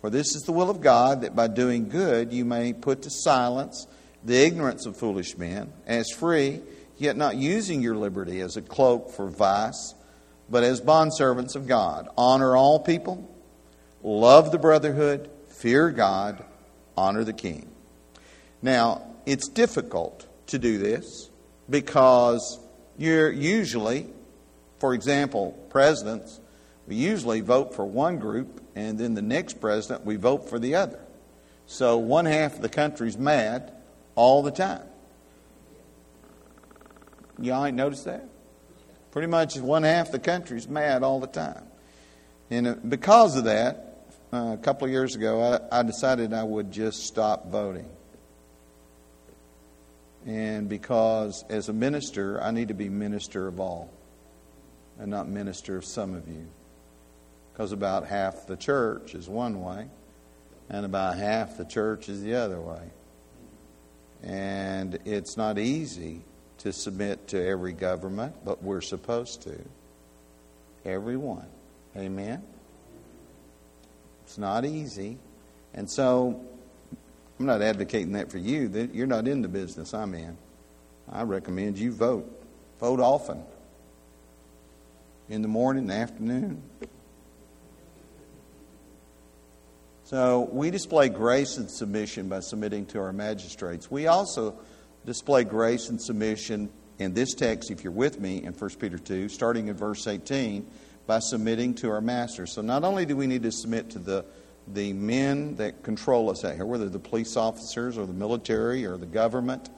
For 0.00 0.08
this 0.08 0.34
is 0.34 0.42
the 0.42 0.52
will 0.52 0.70
of 0.70 0.80
God, 0.80 1.22
that 1.22 1.34
by 1.34 1.48
doing 1.48 1.88
good 1.88 2.32
you 2.32 2.44
may 2.44 2.72
put 2.72 3.02
to 3.02 3.10
silence 3.10 3.86
the 4.24 4.44
ignorance 4.44 4.86
of 4.86 4.96
foolish 4.96 5.36
men, 5.36 5.72
as 5.86 6.10
free 6.10 6.60
yet 7.00 7.16
not 7.16 7.36
using 7.36 7.80
your 7.80 7.96
liberty 7.96 8.40
as 8.40 8.56
a 8.56 8.62
cloak 8.62 9.10
for 9.10 9.28
vice, 9.28 9.94
but 10.50 10.62
as 10.62 10.80
bondservants 10.80 11.56
of 11.56 11.66
God. 11.66 12.08
Honor 12.16 12.54
all 12.54 12.78
people, 12.78 13.28
love 14.02 14.52
the 14.52 14.58
brotherhood, 14.58 15.30
fear 15.48 15.90
God, 15.90 16.44
honor 16.96 17.24
the 17.24 17.32
king. 17.32 17.70
Now, 18.60 19.02
it's 19.24 19.48
difficult 19.48 20.26
to 20.48 20.58
do 20.58 20.76
this 20.76 21.30
because 21.70 22.60
you're 22.98 23.30
usually, 23.32 24.06
for 24.78 24.92
example, 24.92 25.52
presidents, 25.70 26.38
we 26.86 26.96
usually 26.96 27.40
vote 27.40 27.74
for 27.74 27.86
one 27.86 28.18
group 28.18 28.62
and 28.74 28.98
then 28.98 29.14
the 29.14 29.22
next 29.22 29.60
president 29.60 30.04
we 30.04 30.16
vote 30.16 30.50
for 30.50 30.58
the 30.58 30.74
other. 30.74 31.00
So 31.66 31.96
one 31.96 32.26
half 32.26 32.56
of 32.56 32.62
the 32.62 32.68
country's 32.68 33.16
mad 33.16 33.72
all 34.16 34.42
the 34.42 34.50
time. 34.50 34.89
Y'all 37.40 37.64
ain't 37.64 37.76
noticed 37.76 38.04
that? 38.04 38.28
Pretty 39.12 39.28
much 39.28 39.56
one 39.56 39.82
half 39.82 40.12
the 40.12 40.18
country's 40.18 40.68
mad 40.68 41.02
all 41.02 41.20
the 41.20 41.26
time. 41.26 41.64
And 42.50 42.66
uh, 42.66 42.74
because 42.86 43.36
of 43.36 43.44
that, 43.44 44.04
uh, 44.32 44.56
a 44.58 44.62
couple 44.62 44.84
of 44.84 44.92
years 44.92 45.16
ago, 45.16 45.58
I, 45.72 45.80
I 45.80 45.82
decided 45.82 46.32
I 46.32 46.42
would 46.42 46.70
just 46.70 47.04
stop 47.04 47.48
voting. 47.48 47.88
And 50.26 50.68
because 50.68 51.44
as 51.48 51.68
a 51.68 51.72
minister, 51.72 52.42
I 52.42 52.50
need 52.50 52.68
to 52.68 52.74
be 52.74 52.88
minister 52.88 53.48
of 53.48 53.58
all 53.58 53.90
and 54.98 55.10
not 55.10 55.28
minister 55.28 55.78
of 55.78 55.84
some 55.84 56.14
of 56.14 56.28
you. 56.28 56.46
Because 57.52 57.72
about 57.72 58.06
half 58.06 58.46
the 58.46 58.56
church 58.56 59.14
is 59.14 59.28
one 59.28 59.62
way, 59.62 59.88
and 60.68 60.84
about 60.84 61.16
half 61.16 61.56
the 61.56 61.64
church 61.64 62.08
is 62.08 62.22
the 62.22 62.34
other 62.34 62.60
way. 62.60 62.90
And 64.22 64.98
it's 65.06 65.38
not 65.38 65.58
easy 65.58 66.22
to 66.60 66.72
submit 66.72 67.28
to 67.28 67.42
every 67.42 67.72
government, 67.72 68.34
but 68.44 68.62
we're 68.62 68.82
supposed 68.82 69.42
to. 69.42 69.58
Everyone. 70.84 71.46
Amen? 71.96 72.42
It's 74.24 74.38
not 74.38 74.64
easy. 74.64 75.18
And 75.74 75.90
so, 75.90 76.40
I'm 77.38 77.46
not 77.46 77.62
advocating 77.62 78.12
that 78.12 78.30
for 78.30 78.38
you. 78.38 78.90
You're 78.92 79.06
not 79.06 79.26
in 79.26 79.42
the 79.42 79.48
business 79.48 79.94
I'm 79.94 80.14
in. 80.14 80.36
I 81.10 81.22
recommend 81.22 81.78
you 81.78 81.92
vote. 81.92 82.30
Vote 82.78 83.00
often. 83.00 83.42
In 85.28 85.42
the 85.42 85.48
morning, 85.48 85.84
in 85.84 85.88
the 85.88 85.94
afternoon. 85.94 86.62
So, 90.04 90.48
we 90.52 90.70
display 90.70 91.08
grace 91.08 91.56
and 91.56 91.70
submission 91.70 92.28
by 92.28 92.40
submitting 92.40 92.86
to 92.86 93.00
our 93.00 93.12
magistrates. 93.12 93.90
We 93.90 94.08
also 94.08 94.58
display 95.06 95.44
grace 95.44 95.88
and 95.88 96.00
submission 96.00 96.70
in 96.98 97.14
this 97.14 97.34
text, 97.34 97.70
if 97.70 97.82
you're 97.82 97.92
with 97.92 98.20
me, 98.20 98.42
in 98.42 98.52
1 98.52 98.70
Peter 98.78 98.98
2, 98.98 99.28
starting 99.28 99.68
in 99.68 99.74
verse 99.74 100.06
18, 100.06 100.66
by 101.06 101.18
submitting 101.18 101.74
to 101.74 101.90
our 101.90 102.00
master. 102.00 102.46
So 102.46 102.62
not 102.62 102.84
only 102.84 103.06
do 103.06 103.16
we 103.16 103.26
need 103.26 103.42
to 103.42 103.52
submit 103.52 103.90
to 103.90 103.98
the, 103.98 104.24
the 104.68 104.92
men 104.92 105.56
that 105.56 105.82
control 105.82 106.30
us 106.30 106.44
out 106.44 106.54
here, 106.54 106.66
whether 106.66 106.88
the 106.88 106.98
police 106.98 107.36
officers 107.36 107.96
or 107.96 108.06
the 108.06 108.12
military 108.12 108.84
or 108.84 108.96
the 108.96 109.06
government, 109.06 109.70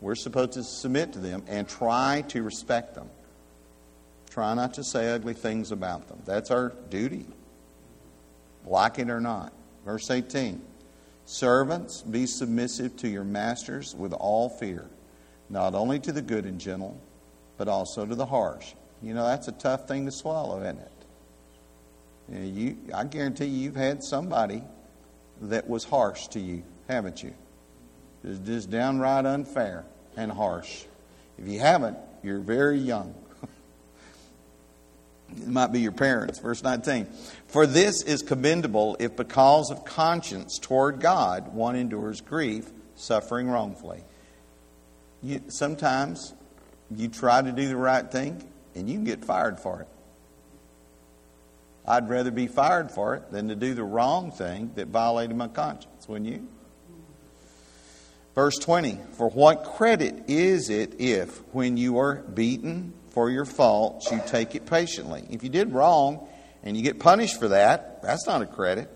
we're 0.00 0.14
supposed 0.14 0.52
to 0.52 0.64
submit 0.64 1.12
to 1.12 1.18
them 1.18 1.44
and 1.46 1.68
try 1.68 2.24
to 2.28 2.42
respect 2.42 2.94
them. 2.94 3.10
Try 4.30 4.54
not 4.54 4.74
to 4.74 4.84
say 4.84 5.12
ugly 5.12 5.34
things 5.34 5.72
about 5.72 6.08
them. 6.08 6.22
That's 6.24 6.50
our 6.50 6.72
duty, 6.88 7.26
like 8.64 8.98
it 8.98 9.10
or 9.10 9.20
not. 9.20 9.52
Verse 9.84 10.10
18. 10.10 10.62
Servants, 11.30 12.02
be 12.02 12.26
submissive 12.26 12.96
to 12.96 13.08
your 13.08 13.22
masters 13.22 13.94
with 13.94 14.12
all 14.12 14.48
fear, 14.48 14.84
not 15.48 15.76
only 15.76 16.00
to 16.00 16.10
the 16.10 16.20
good 16.20 16.44
and 16.44 16.60
gentle, 16.60 17.00
but 17.56 17.68
also 17.68 18.04
to 18.04 18.16
the 18.16 18.26
harsh. 18.26 18.72
You 19.00 19.14
know, 19.14 19.24
that's 19.24 19.46
a 19.46 19.52
tough 19.52 19.86
thing 19.86 20.06
to 20.06 20.10
swallow, 20.10 20.60
isn't 20.60 20.80
it? 20.80 22.48
You, 22.48 22.76
I 22.92 23.04
guarantee 23.04 23.44
you, 23.44 23.62
you've 23.62 23.76
had 23.76 24.02
somebody 24.02 24.64
that 25.42 25.70
was 25.70 25.84
harsh 25.84 26.26
to 26.28 26.40
you, 26.40 26.64
haven't 26.88 27.22
you? 27.22 27.32
Just, 28.24 28.44
just 28.44 28.70
downright 28.70 29.24
unfair 29.24 29.84
and 30.16 30.32
harsh. 30.32 30.82
If 31.38 31.46
you 31.46 31.60
haven't, 31.60 31.96
you're 32.24 32.40
very 32.40 32.78
young. 32.78 33.14
It 35.36 35.48
might 35.48 35.72
be 35.72 35.80
your 35.80 35.92
parents. 35.92 36.38
Verse 36.38 36.62
19. 36.62 37.06
For 37.48 37.66
this 37.66 38.02
is 38.02 38.22
commendable 38.22 38.96
if, 38.98 39.16
because 39.16 39.70
of 39.70 39.84
conscience 39.84 40.58
toward 40.58 41.00
God, 41.00 41.54
one 41.54 41.76
endures 41.76 42.20
grief, 42.20 42.70
suffering 42.96 43.48
wrongfully. 43.48 44.02
You, 45.22 45.42
sometimes 45.48 46.34
you 46.94 47.08
try 47.08 47.42
to 47.42 47.52
do 47.52 47.68
the 47.68 47.76
right 47.76 48.10
thing 48.10 48.46
and 48.74 48.88
you 48.88 48.96
can 48.96 49.04
get 49.04 49.24
fired 49.24 49.60
for 49.60 49.82
it. 49.82 49.88
I'd 51.86 52.08
rather 52.08 52.30
be 52.30 52.46
fired 52.46 52.90
for 52.90 53.16
it 53.16 53.30
than 53.30 53.48
to 53.48 53.56
do 53.56 53.74
the 53.74 53.84
wrong 53.84 54.30
thing 54.30 54.72
that 54.76 54.88
violated 54.88 55.36
my 55.36 55.48
conscience, 55.48 56.08
wouldn't 56.08 56.30
you? 56.30 56.46
Verse 58.34 58.58
20 58.58 58.98
For 59.12 59.28
what 59.28 59.64
credit 59.64 60.24
is 60.28 60.70
it 60.70 61.00
if, 61.00 61.38
when 61.52 61.76
you 61.76 61.98
are 61.98 62.16
beaten, 62.16 62.92
for 63.10 63.30
your 63.30 63.44
faults, 63.44 64.10
you 64.10 64.20
take 64.26 64.54
it 64.54 64.66
patiently. 64.66 65.26
If 65.30 65.42
you 65.42 65.48
did 65.48 65.72
wrong 65.72 66.28
and 66.62 66.76
you 66.76 66.82
get 66.82 67.00
punished 67.00 67.38
for 67.38 67.48
that, 67.48 68.02
that's 68.02 68.26
not 68.26 68.42
a 68.42 68.46
credit. 68.46 68.88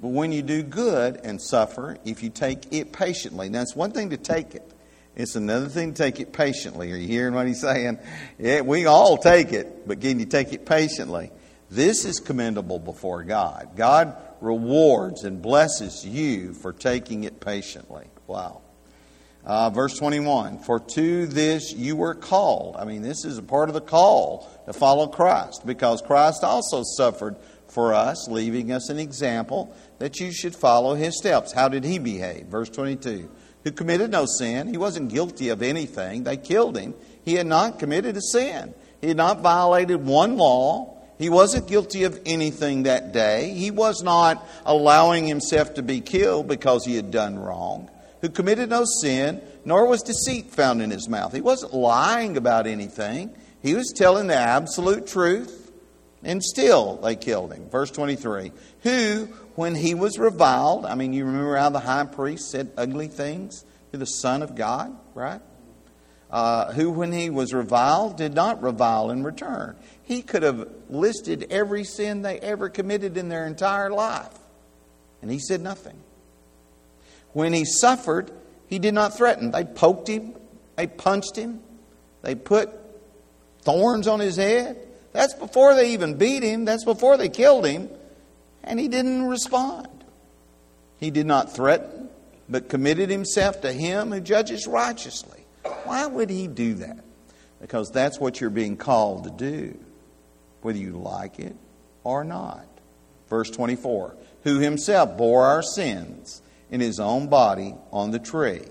But 0.00 0.08
when 0.08 0.32
you 0.32 0.42
do 0.42 0.62
good 0.62 1.20
and 1.24 1.40
suffer, 1.40 1.98
if 2.04 2.22
you 2.22 2.30
take 2.30 2.72
it 2.72 2.92
patiently, 2.92 3.48
now 3.50 3.62
it's 3.62 3.76
one 3.76 3.92
thing 3.92 4.10
to 4.10 4.16
take 4.16 4.54
it. 4.54 4.70
It's 5.14 5.36
another 5.36 5.68
thing 5.68 5.92
to 5.92 6.02
take 6.02 6.20
it 6.20 6.32
patiently. 6.32 6.92
Are 6.92 6.96
you 6.96 7.06
hearing 7.06 7.34
what 7.34 7.46
he's 7.46 7.60
saying? 7.60 7.98
Yeah, 8.38 8.62
we 8.62 8.86
all 8.86 9.18
take 9.18 9.52
it, 9.52 9.86
but 9.86 10.00
can 10.00 10.18
you 10.18 10.26
take 10.26 10.52
it 10.52 10.64
patiently? 10.64 11.30
This 11.70 12.04
is 12.04 12.18
commendable 12.20 12.78
before 12.78 13.22
God. 13.24 13.76
God 13.76 14.16
rewards 14.40 15.24
and 15.24 15.42
blesses 15.42 16.06
you 16.06 16.54
for 16.54 16.72
taking 16.72 17.24
it 17.24 17.40
patiently. 17.40 18.06
Wow. 18.26 18.62
Uh, 19.44 19.70
verse 19.70 19.96
21 19.98 20.58
For 20.58 20.78
to 20.78 21.26
this 21.26 21.72
you 21.72 21.96
were 21.96 22.14
called. 22.14 22.76
I 22.76 22.84
mean, 22.84 23.02
this 23.02 23.24
is 23.24 23.38
a 23.38 23.42
part 23.42 23.68
of 23.68 23.74
the 23.74 23.80
call 23.80 24.48
to 24.66 24.72
follow 24.72 25.06
Christ 25.06 25.64
because 25.64 26.02
Christ 26.02 26.44
also 26.44 26.82
suffered 26.84 27.36
for 27.66 27.94
us, 27.94 28.28
leaving 28.28 28.72
us 28.72 28.90
an 28.90 28.98
example 28.98 29.74
that 29.98 30.20
you 30.20 30.32
should 30.32 30.54
follow 30.54 30.94
his 30.94 31.16
steps. 31.16 31.52
How 31.52 31.68
did 31.68 31.84
he 31.84 31.98
behave? 31.98 32.46
Verse 32.46 32.68
22 32.68 33.30
Who 33.64 33.72
committed 33.72 34.10
no 34.10 34.26
sin. 34.26 34.68
He 34.68 34.76
wasn't 34.76 35.10
guilty 35.10 35.48
of 35.48 35.62
anything. 35.62 36.24
They 36.24 36.36
killed 36.36 36.76
him. 36.76 36.94
He 37.24 37.34
had 37.34 37.46
not 37.46 37.78
committed 37.78 38.16
a 38.16 38.22
sin, 38.22 38.74
he 39.00 39.08
had 39.08 39.16
not 39.16 39.40
violated 39.40 40.04
one 40.04 40.36
law. 40.36 40.96
He 41.18 41.28
wasn't 41.28 41.68
guilty 41.68 42.04
of 42.04 42.18
anything 42.24 42.84
that 42.84 43.12
day. 43.12 43.52
He 43.52 43.70
was 43.70 44.02
not 44.02 44.42
allowing 44.64 45.26
himself 45.26 45.74
to 45.74 45.82
be 45.82 46.00
killed 46.00 46.48
because 46.48 46.86
he 46.86 46.96
had 46.96 47.10
done 47.10 47.38
wrong 47.38 47.90
who 48.20 48.28
committed 48.28 48.70
no 48.70 48.84
sin, 49.02 49.40
nor 49.64 49.86
was 49.86 50.02
deceit 50.02 50.46
found 50.46 50.82
in 50.82 50.90
his 50.90 51.08
mouth. 51.08 51.32
He 51.32 51.40
wasn't 51.40 51.74
lying 51.74 52.36
about 52.36 52.66
anything, 52.66 53.34
he 53.62 53.74
was 53.74 53.92
telling 53.94 54.26
the 54.26 54.36
absolute 54.36 55.06
truth, 55.06 55.70
and 56.22 56.42
still 56.42 56.96
they 56.96 57.16
killed 57.16 57.52
him. 57.52 57.68
Verse 57.70 57.90
23 57.90 58.52
Who, 58.82 59.26
when 59.54 59.74
he 59.74 59.94
was 59.94 60.18
reviled, 60.18 60.86
I 60.86 60.94
mean, 60.94 61.12
you 61.12 61.24
remember 61.24 61.56
how 61.56 61.70
the 61.70 61.80
high 61.80 62.04
priest 62.04 62.50
said 62.50 62.72
ugly 62.76 63.08
things 63.08 63.64
You're 63.92 64.00
the 64.00 64.06
Son 64.06 64.42
of 64.42 64.54
God, 64.54 64.96
right? 65.14 65.40
Uh, 66.30 66.72
who, 66.72 66.90
when 66.90 67.10
he 67.10 67.28
was 67.28 67.52
reviled, 67.52 68.16
did 68.16 68.34
not 68.34 68.62
revile 68.62 69.10
in 69.10 69.24
return. 69.24 69.76
He 70.04 70.22
could 70.22 70.44
have 70.44 70.68
listed 70.88 71.48
every 71.50 71.82
sin 71.82 72.22
they 72.22 72.38
ever 72.38 72.68
committed 72.68 73.16
in 73.16 73.28
their 73.28 73.46
entire 73.46 73.90
life, 73.90 74.38
and 75.22 75.30
he 75.30 75.40
said 75.40 75.60
nothing. 75.60 76.00
When 77.32 77.52
he 77.52 77.64
suffered, 77.64 78.30
he 78.66 78.78
did 78.78 78.94
not 78.94 79.16
threaten. 79.16 79.50
They 79.50 79.64
poked 79.64 80.08
him, 80.08 80.34
they 80.76 80.86
punched 80.86 81.36
him, 81.36 81.60
they 82.22 82.34
put 82.34 82.70
thorns 83.62 84.06
on 84.06 84.20
his 84.20 84.36
head. 84.36 84.86
That's 85.12 85.34
before 85.34 85.74
they 85.74 85.92
even 85.92 86.14
beat 86.14 86.42
him, 86.42 86.64
that's 86.64 86.84
before 86.84 87.16
they 87.16 87.28
killed 87.28 87.66
him, 87.66 87.90
and 88.62 88.78
he 88.78 88.88
didn't 88.88 89.26
respond. 89.26 89.88
He 90.98 91.10
did 91.10 91.26
not 91.26 91.52
threaten, 91.52 92.08
but 92.48 92.68
committed 92.68 93.10
himself 93.10 93.60
to 93.62 93.72
him 93.72 94.12
who 94.12 94.20
judges 94.20 94.66
righteously. 94.66 95.44
Why 95.84 96.06
would 96.06 96.30
he 96.30 96.46
do 96.46 96.74
that? 96.74 97.04
Because 97.60 97.90
that's 97.90 98.20
what 98.20 98.40
you're 98.40 98.50
being 98.50 98.76
called 98.76 99.24
to 99.24 99.30
do, 99.30 99.78
whether 100.62 100.78
you 100.78 100.92
like 100.92 101.38
it 101.38 101.56
or 102.04 102.24
not. 102.24 102.66
Verse 103.28 103.50
24 103.50 104.14
Who 104.44 104.58
himself 104.58 105.16
bore 105.16 105.44
our 105.46 105.62
sins 105.62 106.42
in 106.70 106.80
his 106.80 107.00
own 107.00 107.28
body 107.28 107.74
on 107.92 108.10
the 108.10 108.18
tree. 108.18 108.62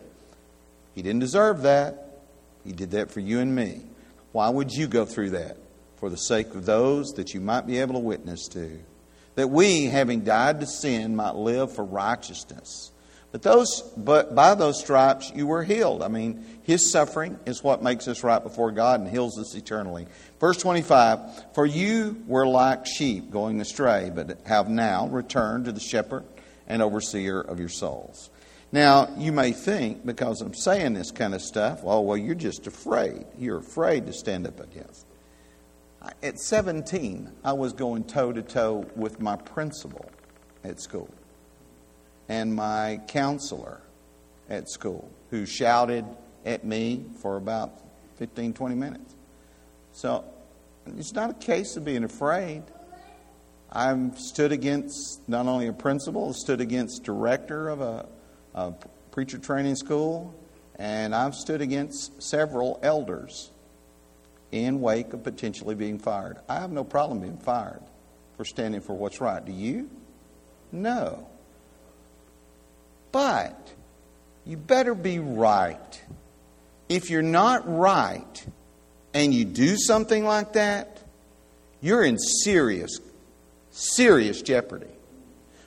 He 0.95 1.01
didn't 1.01 1.19
deserve 1.19 1.63
that. 1.63 2.21
He 2.65 2.71
did 2.71 2.91
that 2.91 3.11
for 3.11 3.19
you 3.19 3.39
and 3.39 3.55
me. 3.55 3.81
Why 4.31 4.49
would 4.49 4.71
you 4.71 4.87
go 4.87 5.05
through 5.05 5.31
that? 5.31 5.57
For 5.97 6.09
the 6.09 6.17
sake 6.17 6.55
of 6.55 6.65
those 6.65 7.13
that 7.13 7.33
you 7.33 7.41
might 7.41 7.67
be 7.67 7.79
able 7.79 7.95
to 7.95 7.99
witness 7.99 8.47
to. 8.49 8.79
That 9.35 9.49
we, 9.49 9.85
having 9.85 10.21
died 10.21 10.59
to 10.61 10.65
sin, 10.67 11.15
might 11.15 11.35
live 11.35 11.73
for 11.73 11.83
righteousness. 11.83 12.91
But 13.31 13.43
those 13.43 13.81
but 13.95 14.33
by 14.33 14.55
those 14.55 14.79
stripes 14.79 15.31
you 15.35 15.45
were 15.45 15.63
healed. 15.63 16.01
I 16.01 16.07
mean, 16.07 16.43
his 16.63 16.91
suffering 16.91 17.37
is 17.45 17.63
what 17.63 17.83
makes 17.83 18.07
us 18.07 18.23
right 18.23 18.41
before 18.41 18.71
God 18.71 19.01
and 19.01 19.09
heals 19.09 19.37
us 19.37 19.53
eternally. 19.55 20.07
Verse 20.39 20.57
25, 20.57 21.53
for 21.53 21.65
you 21.65 22.23
were 22.25 22.47
like 22.47 22.87
sheep 22.87 23.29
going 23.29 23.61
astray, 23.61 24.11
but 24.13 24.39
have 24.45 24.67
now 24.67 25.07
returned 25.07 25.65
to 25.65 25.71
the 25.71 25.79
shepherd 25.79 26.25
and 26.69 26.81
overseer 26.81 27.41
of 27.41 27.59
your 27.59 27.69
souls. 27.69 28.29
Now, 28.71 29.09
you 29.17 29.31
may 29.31 29.51
think, 29.51 30.05
because 30.05 30.41
I'm 30.41 30.53
saying 30.53 30.93
this 30.93 31.11
kind 31.11 31.33
of 31.33 31.41
stuff, 31.41 31.83
well, 31.83 32.05
well, 32.05 32.17
you're 32.17 32.35
just 32.35 32.67
afraid. 32.67 33.25
You're 33.37 33.57
afraid 33.57 34.05
to 34.05 34.13
stand 34.13 34.45
up 34.45 34.59
against. 34.59 35.05
At 36.23 36.39
17, 36.39 37.29
I 37.43 37.53
was 37.53 37.73
going 37.73 38.03
toe 38.03 38.31
to 38.31 38.41
toe 38.41 38.85
with 38.95 39.19
my 39.19 39.35
principal 39.35 40.09
at 40.63 40.79
school 40.79 41.09
and 42.29 42.53
my 42.53 43.01
counselor 43.07 43.81
at 44.49 44.69
school, 44.69 45.09
who 45.31 45.45
shouted 45.45 46.05
at 46.45 46.63
me 46.63 47.05
for 47.21 47.37
about 47.37 47.79
15, 48.17 48.53
20 48.53 48.75
minutes. 48.75 49.15
So 49.93 50.23
it's 50.85 51.13
not 51.13 51.31
a 51.31 51.33
case 51.33 51.75
of 51.75 51.83
being 51.83 52.03
afraid. 52.03 52.63
I've 53.71 54.17
stood 54.17 54.51
against 54.51 55.27
not 55.27 55.45
only 55.45 55.67
a 55.67 55.73
principal, 55.73 56.33
stood 56.33 56.59
against 56.59 57.03
director 57.03 57.69
of 57.69 57.81
a, 57.81 58.05
a 58.55 58.73
preacher 59.11 59.37
training 59.37 59.75
school, 59.75 60.33
and 60.75 61.13
I've 61.13 61.35
stood 61.35 61.61
against 61.61 62.21
several 62.23 62.79
elders 62.81 63.51
in 64.51 64.81
wake 64.81 65.13
of 65.13 65.23
potentially 65.23 65.75
being 65.75 65.99
fired. 65.99 66.37
I 66.47 66.59
have 66.59 66.71
no 66.71 66.83
problem 66.83 67.19
being 67.19 67.37
fired 67.37 67.81
for 68.37 68.45
standing 68.45 68.81
for 68.81 68.93
what's 68.93 69.21
right. 69.21 69.43
Do 69.45 69.51
you? 69.51 69.89
No. 70.71 71.27
But 73.11 73.73
you 74.45 74.57
better 74.57 74.95
be 74.95 75.19
right. 75.19 76.01
If 76.87 77.11
you're 77.11 77.21
not 77.21 77.63
right 77.67 78.47
and 79.13 79.31
you 79.31 79.45
do 79.45 79.77
something 79.77 80.25
like 80.25 80.53
that, 80.53 80.99
you're 81.81 82.03
in 82.03 82.17
serious 82.17 82.99
serious 83.79 84.41
jeopardy 84.41 84.87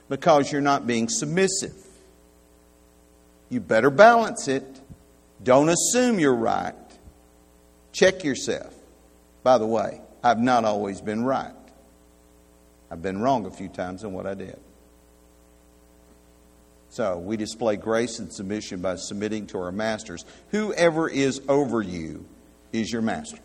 because 0.09 0.51
you're 0.51 0.61
not 0.61 0.85
being 0.85 1.09
submissive. 1.09 1.75
You 3.49 3.59
better 3.59 3.89
balance 3.89 4.47
it. 4.47 4.63
Don't 5.43 5.69
assume 5.69 6.19
you're 6.19 6.35
right. 6.35 6.75
Check 7.91 8.23
yourself. 8.23 8.73
By 9.43 9.57
the 9.57 9.65
way, 9.65 10.01
I've 10.23 10.39
not 10.39 10.65
always 10.65 11.01
been 11.01 11.23
right. 11.23 11.53
I've 12.89 13.01
been 13.01 13.21
wrong 13.21 13.45
a 13.45 13.51
few 13.51 13.67
times 13.67 14.03
in 14.03 14.13
what 14.13 14.27
I 14.27 14.35
did. 14.35 14.59
So 16.89 17.17
we 17.17 17.37
display 17.37 17.75
grace 17.75 18.19
and 18.19 18.31
submission 18.31 18.79
by 18.79 18.97
submitting 18.97 19.47
to 19.47 19.57
our 19.57 19.71
masters. 19.71 20.25
Whoever 20.51 21.09
is 21.09 21.41
over 21.49 21.81
you 21.81 22.25
is 22.71 22.91
your 22.91 23.01
master. 23.01 23.39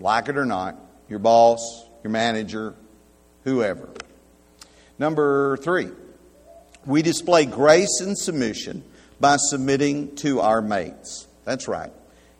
Like 0.00 0.28
it 0.28 0.38
or 0.38 0.46
not, 0.46 0.76
your 1.08 1.18
boss, 1.18 1.86
your 2.02 2.10
manager, 2.10 2.74
whoever. 3.44 3.88
Number 4.98 5.56
three, 5.58 5.90
we 6.84 7.02
display 7.02 7.46
grace 7.46 8.00
and 8.00 8.18
submission 8.18 8.82
by 9.20 9.36
submitting 9.36 10.16
to 10.16 10.40
our 10.40 10.60
mates. 10.60 11.26
That's 11.44 11.68
right. 11.68 11.92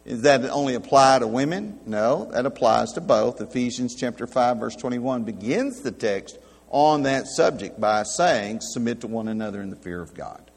Does 0.07 0.23
that 0.23 0.45
only 0.51 0.75
apply 0.75 1.21
to 1.21 1.27
women? 1.27 1.79
No, 1.87 2.27
that 2.33 2.45
applies 2.45 2.93
to 2.93 3.01
both. 3.01 3.41
Ephesians 3.41 3.95
chapter 3.95 4.27
5 4.27 4.59
verse 4.59 4.77
21 4.77 5.25
begins 5.25 5.81
the 5.81 5.93
text 5.93 6.39
on 6.69 7.05
that 7.05 7.27
subject 7.27 7.81
by 7.81 8.03
saying, 8.03 8.61
submit 8.61 9.01
to 9.01 9.07
one 9.07 9.29
another 9.29 9.63
in 9.63 9.71
the 9.71 9.77
fear 9.77 10.03
of 10.03 10.13
God. 10.13 10.51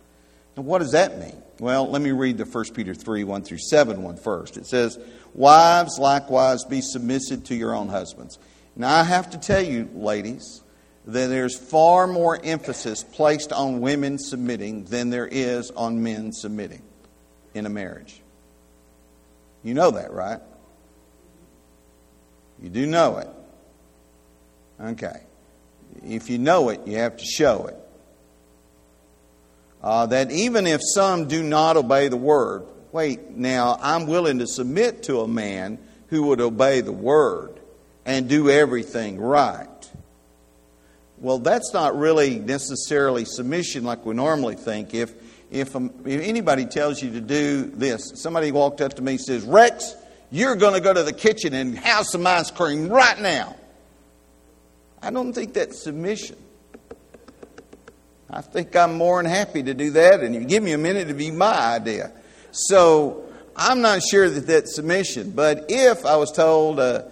Now, 0.58 0.64
what 0.64 0.80
does 0.80 0.92
that 0.92 1.20
mean? 1.20 1.42
Well, 1.60 1.90
let 1.90 2.02
me 2.02 2.12
read 2.12 2.38
the 2.38 2.46
1 2.46 2.66
Peter 2.74 2.94
3 2.94 3.24
1 3.24 3.44
through 3.44 3.60
7 3.60 4.02
one 4.02 4.18
first. 4.18 4.58
It 4.58 4.66
says, 4.66 5.00
Wives, 5.34 5.98
likewise, 6.00 6.64
be 6.66 6.82
submissive 6.82 7.44
to 7.46 7.56
your 7.56 7.74
own 7.74 7.88
husbands 7.90 8.40
now, 8.78 8.96
I 8.96 9.04
have 9.04 9.32
to 9.32 9.40
tell 9.40 9.62
you, 9.62 9.90
ladies, 9.96 10.62
that 11.08 11.28
there's 11.28 11.58
far 11.58 12.06
more 12.06 12.40
emphasis 12.42 13.04
placed 13.04 13.52
on 13.52 13.82
women 13.82 14.20
submitting 14.20 14.84
than 14.84 15.10
there 15.10 15.28
is 15.28 15.72
on 15.72 16.04
men 16.04 16.32
submitting 16.32 16.84
in 17.56 17.66
a 17.66 17.70
marriage. 17.70 18.22
You 19.63 19.74
know 19.74 19.92
that, 19.92 20.13
right? 20.13 20.40
You 22.62 22.70
do 22.70 22.86
know 22.86 23.18
it. 23.18 23.30
Okay. 24.80 25.22
If 26.06 26.30
you 26.30 26.38
know 26.38 26.70
it, 26.70 26.86
you 26.86 26.98
have 26.98 27.18
to 27.18 27.26
show 27.26 27.66
it. 27.66 27.76
Uh, 29.82 30.06
that 30.08 30.32
even 30.32 30.68
if 30.68 30.82
some 30.84 31.28
do 31.28 31.42
not 31.42 31.78
obey 31.78 32.10
the 32.10 32.18
word, 32.18 32.66
wait, 32.92 33.32
now 33.32 33.80
I'm 33.82 34.06
willing 34.06 34.40
to 34.40 34.48
submit 34.48 35.04
to 35.04 35.22
a 35.22 35.28
man 35.28 35.80
who 36.10 36.24
would 36.28 36.42
obey 36.42 36.82
the 36.82 36.92
word 36.92 37.57
and 38.08 38.30
do 38.30 38.50
everything 38.50 39.20
right. 39.20 39.67
Well, 41.20 41.39
that's 41.39 41.74
not 41.74 41.98
really 41.98 42.39
necessarily 42.39 43.26
submission 43.26 43.84
like 43.84 44.06
we 44.06 44.15
normally 44.15 44.56
think. 44.56 44.93
If, 44.93 45.13
if, 45.52 45.76
um, 45.76 45.91
if 46.06 46.22
anybody 46.22 46.65
tells 46.65 47.02
you 47.04 47.12
to 47.12 47.22
do 47.22 47.63
this, 47.63 48.13
somebody 48.15 48.52
walked 48.52 48.82
up 48.82 48.93
to 48.96 49.02
me 49.02 49.13
and 49.13 49.22
says, 49.22 49.43
Rex, 49.43 49.96
you're 50.32 50.56
going 50.56 50.74
to 50.74 50.80
go 50.80 50.93
to 50.93 51.04
the 51.04 51.13
kitchen 51.13 51.54
and 51.54 51.78
have 51.78 52.06
some 52.06 52.26
ice 52.26 52.50
cream 52.50 52.88
right 52.88 53.20
now. 53.20 53.56
I 55.02 55.12
don't 55.12 55.34
think 55.34 55.54
that's 55.54 55.84
submission. 55.84 56.38
I 58.30 58.41
think 58.41 58.76
I'm 58.76 58.96
more 58.96 59.22
than 59.22 59.32
happy 59.32 59.63
to 59.63 59.74
do 59.74 59.91
that, 59.91 60.22
and 60.22 60.34
you 60.34 60.43
give 60.46 60.63
me 60.63 60.72
a 60.74 60.78
minute, 60.78 61.08
to 61.08 61.13
be 61.13 61.32
my 61.32 61.76
idea. 61.76 62.12
So 62.52 63.26
I'm 63.56 63.82
not 63.82 64.02
sure 64.02 64.30
that 64.30 64.48
that's 64.48 64.76
submission. 64.76 65.32
But 65.32 65.65
if 65.70 66.06
I 66.06 66.17
was 66.17 66.32
told, 66.32 66.80
uh, 66.80 67.04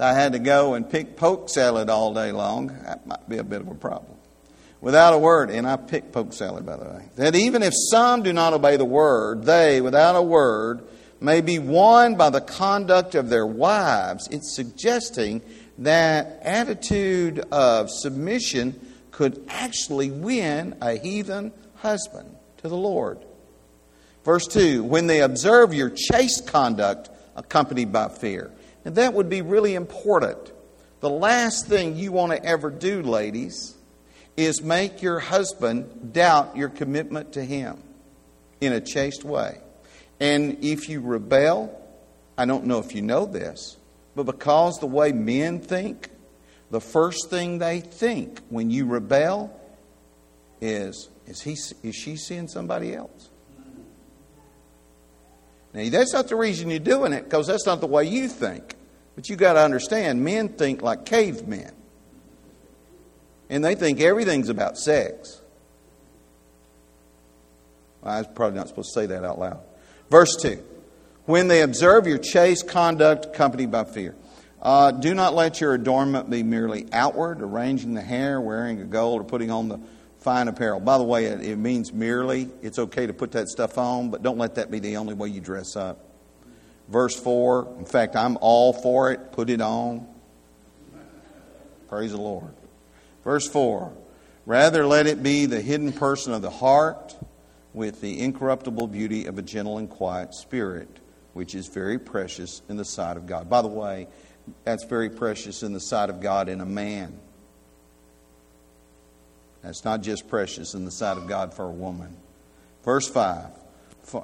I 0.00 0.14
had 0.14 0.32
to 0.32 0.38
go 0.38 0.74
and 0.74 0.88
pick 0.88 1.16
poke 1.16 1.48
salad 1.48 1.90
all 1.90 2.14
day 2.14 2.32
long, 2.32 2.68
that 2.84 3.06
might 3.06 3.28
be 3.28 3.38
a 3.38 3.44
bit 3.44 3.60
of 3.60 3.68
a 3.68 3.74
problem. 3.74 4.16
Without 4.80 5.14
a 5.14 5.18
word, 5.18 5.50
and 5.50 5.66
I 5.66 5.76
pick 5.76 6.12
poke 6.12 6.32
salad, 6.32 6.66
by 6.66 6.76
the 6.76 6.84
way, 6.84 7.08
that 7.16 7.34
even 7.34 7.62
if 7.62 7.72
some 7.90 8.22
do 8.22 8.32
not 8.32 8.52
obey 8.52 8.76
the 8.76 8.84
word, 8.84 9.44
they, 9.44 9.80
without 9.80 10.14
a 10.14 10.22
word, 10.22 10.82
may 11.20 11.40
be 11.40 11.58
won 11.58 12.16
by 12.16 12.30
the 12.30 12.40
conduct 12.40 13.14
of 13.14 13.30
their 13.30 13.46
wives. 13.46 14.28
It's 14.30 14.54
suggesting 14.54 15.40
that 15.78 16.40
attitude 16.42 17.40
of 17.50 17.88
submission 17.90 18.78
could 19.10 19.42
actually 19.48 20.10
win 20.10 20.76
a 20.82 20.98
heathen 20.98 21.52
husband 21.76 22.36
to 22.58 22.68
the 22.68 22.76
Lord. 22.76 23.24
Verse 24.24 24.46
2 24.46 24.84
When 24.84 25.06
they 25.06 25.20
observe 25.20 25.72
your 25.72 25.90
chaste 25.90 26.46
conduct 26.46 27.10
accompanied 27.36 27.92
by 27.92 28.08
fear. 28.08 28.50
And 28.84 28.94
that 28.96 29.14
would 29.14 29.28
be 29.28 29.42
really 29.42 29.74
important. 29.74 30.52
The 31.00 31.10
last 31.10 31.66
thing 31.66 31.96
you 31.96 32.12
want 32.12 32.32
to 32.32 32.44
ever 32.44 32.70
do, 32.70 33.02
ladies, 33.02 33.74
is 34.36 34.62
make 34.62 35.02
your 35.02 35.20
husband 35.20 36.12
doubt 36.12 36.56
your 36.56 36.68
commitment 36.68 37.34
to 37.34 37.44
him 37.44 37.78
in 38.60 38.72
a 38.72 38.80
chaste 38.80 39.24
way. 39.24 39.58
And 40.20 40.58
if 40.64 40.88
you 40.88 41.00
rebel, 41.00 41.80
I 42.36 42.46
don't 42.46 42.64
know 42.64 42.78
if 42.78 42.94
you 42.94 43.02
know 43.02 43.26
this, 43.26 43.76
but 44.16 44.24
because 44.24 44.78
the 44.78 44.86
way 44.86 45.12
men 45.12 45.60
think, 45.60 46.08
the 46.70 46.80
first 46.80 47.30
thing 47.30 47.58
they 47.58 47.80
think 47.80 48.40
when 48.48 48.70
you 48.70 48.86
rebel 48.86 49.60
is 50.60 51.08
is 51.26 51.40
he 51.42 51.52
is 51.86 51.94
she 51.94 52.16
seeing 52.16 52.48
somebody 52.48 52.94
else? 52.94 53.30
Now, 55.74 55.90
that's 55.90 56.12
not 56.12 56.28
the 56.28 56.36
reason 56.36 56.70
you're 56.70 56.78
doing 56.78 57.12
it, 57.12 57.24
because 57.24 57.48
that's 57.48 57.66
not 57.66 57.80
the 57.80 57.88
way 57.88 58.04
you 58.04 58.28
think. 58.28 58.76
But 59.16 59.28
you 59.28 59.36
got 59.36 59.54
to 59.54 59.60
understand, 59.60 60.24
men 60.24 60.48
think 60.48 60.82
like 60.82 61.04
cavemen. 61.04 61.72
And 63.50 63.64
they 63.64 63.74
think 63.74 64.00
everything's 64.00 64.48
about 64.48 64.78
sex. 64.78 65.40
I 68.02 68.18
was 68.18 68.28
probably 68.34 68.58
not 68.58 68.68
supposed 68.68 68.94
to 68.94 69.00
say 69.00 69.06
that 69.06 69.24
out 69.24 69.38
loud. 69.38 69.60
Verse 70.10 70.36
2 70.40 70.62
When 71.26 71.48
they 71.48 71.62
observe 71.62 72.06
your 72.06 72.18
chaste 72.18 72.68
conduct 72.68 73.26
accompanied 73.26 73.70
by 73.70 73.84
fear. 73.84 74.14
Uh, 74.62 74.92
do 74.92 75.12
not 75.12 75.34
let 75.34 75.60
your 75.60 75.74
adornment 75.74 76.30
be 76.30 76.42
merely 76.42 76.86
outward, 76.90 77.42
arranging 77.42 77.92
the 77.92 78.00
hair, 78.00 78.40
wearing 78.40 78.80
a 78.80 78.84
gold, 78.84 79.20
or 79.20 79.24
putting 79.24 79.50
on 79.50 79.68
the 79.68 79.78
fine 80.24 80.48
apparel. 80.48 80.80
By 80.80 80.96
the 80.96 81.04
way, 81.04 81.26
it, 81.26 81.58
means 81.58 81.92
merely. 81.92 82.48
It's 82.62 82.78
okay 82.78 83.06
to 83.06 83.12
put 83.12 83.32
that 83.32 83.48
stuff 83.48 83.76
on, 83.76 84.08
but 84.08 84.22
don't 84.22 84.38
let 84.38 84.54
that 84.54 84.70
be 84.70 84.78
the 84.78 84.96
only 84.96 85.12
way 85.12 85.28
you 85.28 85.42
dress 85.42 85.76
up. 85.76 86.00
Verse 86.88 87.14
4, 87.14 87.76
in 87.78 87.84
fact, 87.84 88.16
I'm 88.16 88.38
all 88.40 88.72
for 88.72 89.12
it. 89.12 89.32
Put 89.32 89.50
it 89.50 89.60
on. 89.60 90.06
Praise 91.90 92.12
the 92.12 92.20
Lord. 92.20 92.54
Verse 93.22 93.46
4, 93.46 93.92
rather 94.46 94.86
let 94.86 95.06
it 95.06 95.22
be 95.22 95.44
the 95.44 95.60
hidden 95.60 95.92
person 95.92 96.32
of 96.32 96.40
the 96.40 96.50
heart 96.50 97.14
with 97.74 98.00
the 98.00 98.20
incorruptible 98.20 98.86
beauty 98.86 99.26
of 99.26 99.38
a 99.38 99.42
gentle 99.42 99.76
and 99.76 99.90
quiet 99.90 100.34
spirit, 100.34 101.00
which 101.34 101.54
is 101.54 101.68
very 101.68 101.98
precious 101.98 102.62
in 102.70 102.76
the 102.76 102.84
sight 102.84 103.18
of 103.18 103.26
God. 103.26 103.50
By 103.50 103.60
the 103.60 103.68
way, 103.68 104.08
that's 104.64 104.84
very 104.84 105.10
precious 105.10 105.62
in 105.62 105.74
the 105.74 105.80
sight 105.80 106.08
of 106.08 106.20
God 106.20 106.48
in 106.48 106.62
a 106.62 106.66
man. 106.66 107.18
That's 109.64 109.84
not 109.84 110.02
just 110.02 110.28
precious 110.28 110.74
in 110.74 110.84
the 110.84 110.90
sight 110.90 111.16
of 111.16 111.26
God 111.26 111.54
for 111.54 111.64
a 111.64 111.72
woman. 111.72 112.14
Verse 112.84 113.08
5. 113.08 113.46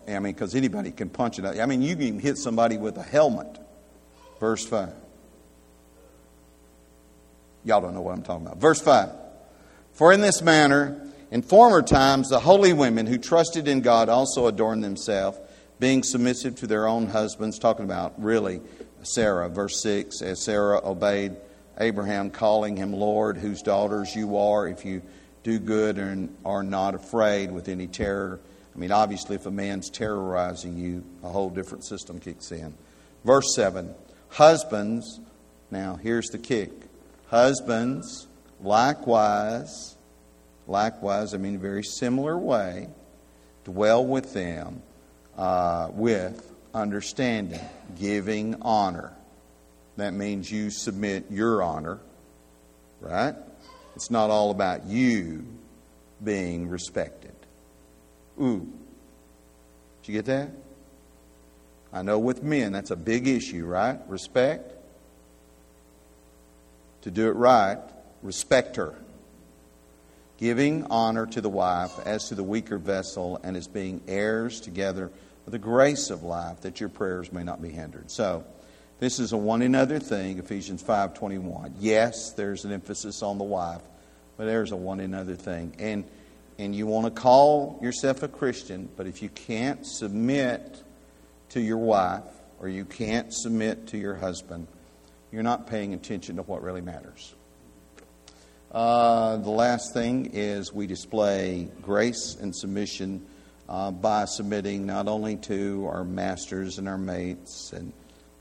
I 0.07 0.19
mean, 0.19 0.35
because 0.35 0.55
anybody 0.55 0.91
can 0.91 1.09
punch 1.09 1.39
it 1.39 1.47
out. 1.47 1.59
I 1.59 1.65
mean, 1.65 1.81
you 1.81 1.97
can 1.97 2.21
hit 2.21 2.37
somebody 2.37 2.77
with 2.77 2.99
a 2.99 3.03
helmet. 3.03 3.59
Verse 4.39 4.67
5. 4.67 4.93
Y'all 7.65 7.81
don't 7.81 7.95
know 7.95 8.03
what 8.03 8.13
I'm 8.13 8.23
talking 8.23 8.47
about. 8.47 8.59
Verse 8.59 8.83
5. 8.83 9.11
For 9.93 10.13
in 10.13 10.21
this 10.21 10.43
manner, 10.43 11.01
in 11.31 11.41
former 11.41 11.81
times, 11.81 12.29
the 12.29 12.41
holy 12.41 12.75
women 12.75 13.07
who 13.07 13.17
trusted 13.17 13.67
in 13.67 13.81
God 13.81 14.11
also 14.11 14.47
adorned 14.47 14.85
themselves, 14.85 15.39
being 15.79 16.03
submissive 16.03 16.57
to 16.57 16.67
their 16.67 16.87
own 16.87 17.07
husbands, 17.07 17.59
talking 17.59 17.87
about 17.87 18.23
really 18.23 18.61
Sarah, 19.03 19.49
verse 19.49 19.81
6, 19.83 20.21
as 20.21 20.45
Sarah 20.45 20.81
obeyed 20.85 21.37
Abraham, 21.79 22.29
calling 22.29 22.77
him 22.77 22.93
Lord, 22.93 23.39
whose 23.39 23.63
daughters 23.63 24.15
you 24.15 24.37
are, 24.37 24.69
if 24.69 24.85
you 24.85 25.01
do 25.43 25.59
good 25.59 25.99
and 25.99 26.35
are 26.45 26.63
not 26.63 26.95
afraid 26.95 27.51
with 27.51 27.69
any 27.69 27.87
terror. 27.87 28.41
I 28.75 28.79
mean, 28.79 28.93
obviously, 28.93 29.37
if 29.37 29.47
a 29.47 29.51
man's 29.51 29.91
terrorizing 29.91 30.77
you, 30.77 31.05
a 31.23 31.29
whole 31.29 31.51
different 31.51 31.85
system 31.85 32.21
kicks 32.21 32.53
in. 32.53 32.75
Verse 33.25 33.55
7 33.55 33.95
Husbands, 34.31 35.21
now 35.71 35.97
here's 35.97 36.29
the 36.29 36.39
kick. 36.39 36.71
Husbands, 37.29 38.27
likewise, 38.61 39.97
likewise, 40.67 41.35
I 41.35 41.39
mean, 41.39 41.59
very 41.59 41.83
similar 41.83 42.37
way, 42.37 42.89
dwell 43.65 44.05
with 44.05 44.33
them 44.33 44.83
uh, 45.37 45.89
with 45.93 46.51
understanding, 46.75 47.61
giving 47.99 48.57
honor. 48.63 49.13
That 49.97 50.15
means 50.15 50.51
you 50.51 50.71
submit 50.71 51.27
your 51.31 51.63
honor, 51.63 51.99
right? 53.01 53.35
It's 53.95 54.11
not 54.11 54.31
all 54.31 54.51
about 54.51 54.87
you 54.87 55.45
being 56.23 56.69
respected. 56.69 57.35
Ooh. 58.41 58.67
Did 60.03 60.13
you 60.13 60.15
get 60.15 60.27
that? 60.27 60.51
I 61.93 62.03
know 62.03 62.19
with 62.19 62.43
men 62.43 62.73
that's 62.73 62.91
a 62.91 62.97
big 62.97 63.27
issue, 63.27 63.67
right? 63.67 63.99
Respect. 64.09 64.73
To 67.03 67.11
do 67.11 67.29
it 67.29 67.33
right, 67.33 67.79
respect 68.23 68.77
her. 68.77 68.95
Giving 70.39 70.87
honor 70.87 71.27
to 71.27 71.41
the 71.41 71.49
wife 71.49 71.99
as 72.07 72.29
to 72.29 72.35
the 72.35 72.45
weaker 72.45 72.79
vessel 72.79 73.41
and 73.43 73.57
as 73.57 73.67
being 73.67 74.01
heirs 74.07 74.61
together 74.61 75.11
of 75.47 75.53
the 75.53 75.59
grace 75.59 76.11
of 76.11 76.23
life 76.23 76.61
that 76.63 76.81
your 76.81 76.89
prayers 76.89 77.33
may 77.33 77.43
not 77.43 77.61
be 77.61 77.71
hindered. 77.71 78.11
So, 78.11 78.45
this 79.01 79.19
is 79.19 79.33
a 79.33 79.37
one 79.37 79.63
another 79.63 79.99
thing, 79.99 80.39
Ephesians 80.39 80.83
5:21. 80.83 81.75
Yes, 81.81 82.33
there's 82.33 82.65
an 82.67 82.73
emphasis 82.73 83.23
on 83.23 83.39
the 83.39 83.45
wife, 83.45 83.81
but 84.37 84.45
there's 84.45 84.73
a 84.73 84.77
one 84.77 85.01
another 85.01 85.35
thing. 85.35 85.75
And 85.79 86.05
and 86.59 86.77
you 86.77 86.87
want 86.87 87.07
to 87.07 87.11
call 87.11 87.79
yourself 87.81 88.23
a 88.23 88.29
Christian, 88.29 88.91
but 88.95 89.07
if 89.07 89.23
you 89.23 89.31
can't 89.31 89.87
submit 89.87 90.83
to 91.49 91.61
your 91.61 91.79
wife 91.79 92.23
or 92.61 92.69
you 92.69 92.85
can't 92.85 93.33
submit 93.33 93.87
to 93.89 93.99
your 93.99 94.15
husband, 94.15 94.67
you're 95.33 95.43
not 95.43 95.67
paying 95.67 95.95
attention 95.95 96.37
to 96.37 96.43
what 96.43 96.63
really 96.63 96.83
matters. 96.83 97.35
Uh, 98.71 99.39
the 99.39 99.51
last 99.51 99.95
thing 99.95 100.31
is 100.35 100.71
we 100.73 100.87
display 100.87 101.69
grace 101.81 102.37
and 102.39 102.55
submission 102.55 103.27
uh, 103.67 103.91
by 103.91 104.27
submitting 104.27 104.85
not 104.85 105.09
only 105.09 105.37
to 105.37 105.89
our 105.91 106.05
masters 106.05 106.79
and 106.79 106.87
our 106.87 106.99
mates 106.99 107.73
and, 107.73 107.93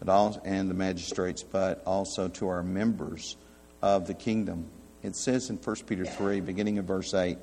but 0.02 0.40
and 0.46 0.70
the 0.70 0.74
magistrates, 0.74 1.44
but 1.44 1.84
also 1.86 2.28
to 2.28 2.48
our 2.48 2.64
members 2.64 3.38
of 3.82 4.08
the 4.08 4.14
kingdom. 4.14 4.66
It 5.04 5.16
says 5.16 5.50
in 5.50 5.58
1 5.58 5.76
Peter 5.88 6.06
3, 6.06 6.42
beginning 6.42 6.78
of 6.78 6.86
verse 6.86 7.14
8, 7.14 7.38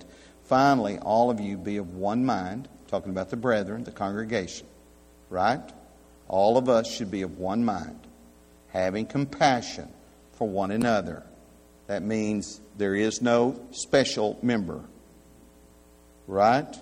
Finally, 0.44 0.98
all 0.98 1.30
of 1.30 1.40
you 1.40 1.56
be 1.56 1.76
of 1.78 1.94
one 1.94 2.24
mind, 2.24 2.68
talking 2.88 3.10
about 3.10 3.30
the 3.30 3.36
brethren, 3.36 3.84
the 3.84 3.90
congregation, 3.90 4.66
right? 5.28 5.72
All 6.28 6.56
of 6.56 6.68
us 6.68 6.90
should 6.90 7.10
be 7.10 7.22
of 7.22 7.38
one 7.38 7.64
mind, 7.64 7.98
having 8.68 9.06
compassion 9.06 9.88
for 10.32 10.48
one 10.48 10.70
another. 10.70 11.24
That 11.88 12.02
means 12.02 12.60
there 12.76 12.94
is 12.94 13.22
no 13.22 13.60
special 13.72 14.38
member, 14.42 14.82
right? 16.26 16.76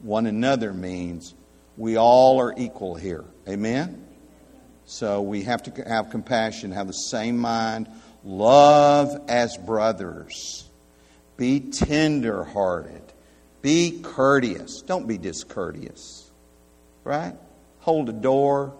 one 0.00 0.26
another 0.26 0.72
means 0.72 1.34
we 1.76 1.96
all 1.96 2.40
are 2.40 2.54
equal 2.56 2.94
here. 2.94 3.24
Amen? 3.48 4.04
So 4.86 5.20
we 5.22 5.42
have 5.42 5.64
to 5.64 5.82
have 5.82 6.10
compassion, 6.10 6.70
have 6.70 6.86
the 6.86 6.92
same 6.92 7.38
mind, 7.38 7.88
love 8.24 9.16
as 9.28 9.56
brothers, 9.56 10.68
be 11.36 11.58
tender 11.60 12.44
hearted, 12.44 13.02
be 13.62 14.00
courteous. 14.00 14.82
Don't 14.82 15.08
be 15.08 15.18
discourteous, 15.18 16.30
right? 17.02 17.34
Hold 17.80 18.08
a 18.08 18.12
door. 18.12 18.74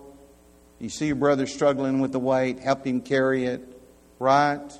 You 0.79 0.91
see 0.91 1.07
your 1.07 1.17
brother 1.17 1.47
struggling 1.47 2.01
with 2.01 2.13
the 2.13 2.21
weight, 2.21 2.61
help 2.61 2.87
him 2.87 3.01
carry 3.01 3.47
it, 3.47 3.63
right? 4.21 4.73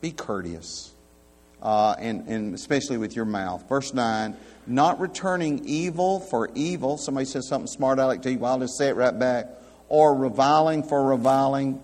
Be 0.00 0.12
courteous, 0.12 0.92
uh, 1.60 1.96
and, 1.98 2.28
and 2.28 2.54
especially 2.54 2.96
with 2.96 3.16
your 3.16 3.24
mouth. 3.24 3.68
Verse 3.68 3.92
9 3.92 4.36
not 4.66 5.00
returning 5.00 5.64
evil 5.64 6.20
for 6.20 6.48
evil. 6.54 6.96
Somebody 6.96 7.26
says 7.26 7.48
something 7.48 7.66
smart 7.66 7.98
I 7.98 8.04
like 8.04 8.22
to 8.22 8.30
you, 8.30 8.38
well, 8.38 8.52
I'll 8.52 8.60
just 8.60 8.78
say 8.78 8.88
it 8.88 8.96
right 8.96 9.16
back. 9.18 9.48
Or 9.92 10.14
reviling 10.14 10.84
for 10.84 11.04
reviling. 11.04 11.82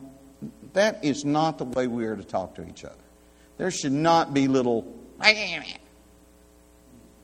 That 0.73 1.05
is 1.05 1.25
not 1.25 1.59
the 1.59 1.65
way 1.65 1.87
we 1.87 2.07
are 2.07 2.17
to 2.17 2.25
talk 2.25 2.55
to 2.55 2.67
each 2.67 2.85
other. 2.85 2.95
There 3.59 3.71
should 3.71 3.93
not 3.93 4.33
be 4.33 4.49
little. 4.49 4.91